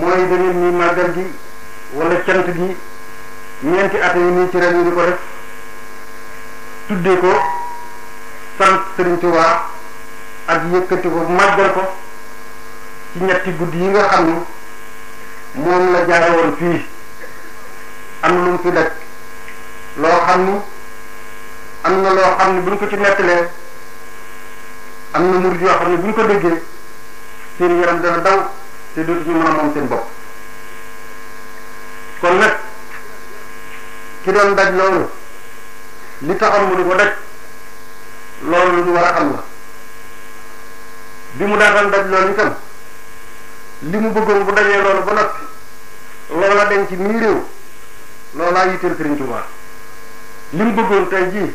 [0.00, 1.26] mooy dañu ni màggal gi
[1.94, 2.76] wala cent gi
[3.62, 5.18] ñeenti at yi nii ci ren yi di ko def
[6.88, 7.30] tudde ko
[8.58, 9.66] sant Sëriñ Tuubaa
[10.46, 11.84] ak yëkkati ko màggal ko
[13.12, 14.36] ci ñetti guddi yi nga xam ni
[15.62, 16.86] moom la jaare woon fii
[18.20, 18.88] am lu mu fi daj
[19.94, 20.60] loo xam ni
[21.82, 23.48] am na loo xam ni buñ ko ci nettalee
[25.12, 26.62] am na murid yoo xam ne buñ ko déggee
[27.58, 28.50] seen yaram dana daw
[28.94, 30.06] te dootuñu mën a moom seen bopp
[32.20, 32.54] kon nag
[34.24, 35.10] ki doon daj loolu
[36.22, 37.16] li taxoon mu di ko rek
[38.42, 39.42] loolu lu wara xam la
[41.32, 42.54] bi mu daataan daj loolu itam
[43.80, 45.42] li mu bëggoon bu dajee loolu ba noppi
[46.28, 47.40] loola denc mii réew
[48.34, 49.42] loolaa yitteel Sëriñ Tuubaa
[50.50, 51.54] li mu bëggoon tey jii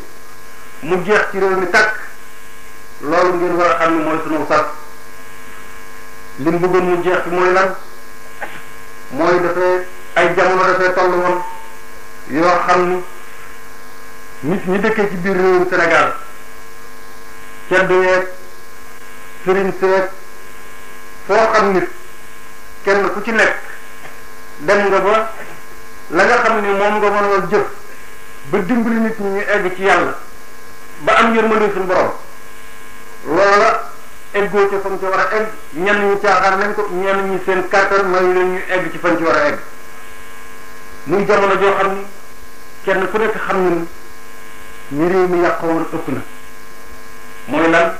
[0.82, 1.92] mu jeex ci réew mi tàkk
[3.00, 4.66] loolu ngeen war a xam ne mooy sunu sas
[6.38, 7.74] li mu bëggoon mu jeex ci mooy lan
[9.10, 11.42] mooy dafay ay jamono dafay toll woon
[12.30, 13.02] yoo xam ni
[14.42, 16.14] nit ñi dëkkee ci biir réewum Sénégal
[17.68, 18.26] ceddu yeeg
[19.44, 19.72] sëriñ
[21.26, 21.88] foo xam nit
[22.84, 23.56] kenn ku ci nekk
[24.58, 25.30] dem nga ba
[26.10, 27.66] la nga xam ni moom nga mën a jëf
[28.50, 30.14] ba dimbali nit ñu egg ci yàlla
[31.00, 32.12] ba am yërmande suñu borom
[33.26, 33.90] loola
[34.32, 37.68] eggoo ca fan ci war a egg ñenn ñu caaxaan nañ ko ñenn ñi seen
[37.68, 39.58] kàttan mayu leen ñu egg ci fan ci war a egg
[41.06, 42.06] muy jamono joo xam ni
[42.84, 43.88] kenn ku nekk xam ni
[44.90, 46.22] ñi réew mi yàq woon ëpp na
[47.46, 47.94] mooy lan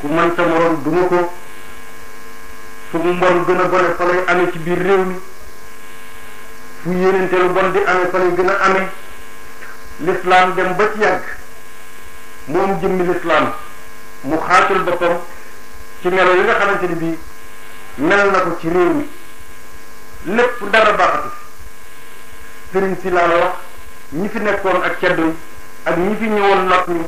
[0.00, 1.32] ku mën sa morom duma ko
[2.90, 5.20] fu mu mbon gën a bone fa lay amee ci biir réew mi
[6.82, 8.88] fu yéenante lu bon di amee fa lay gën a amee
[9.98, 11.22] l'islam dem ba ci yàgg
[12.46, 13.52] moom jëmmi l'islam
[14.20, 15.18] mu xaatul boppam
[16.00, 17.18] ci melo yi nga xamante ni bii
[17.96, 19.08] mel na ko ci réew mi
[20.36, 21.28] lépp dara baaxatu
[22.72, 23.52] sëriñ si la wax
[24.10, 25.34] ñi fi nekkoon ak ceddo yi
[25.88, 27.02] ak ñi fi ñëwoon not ñi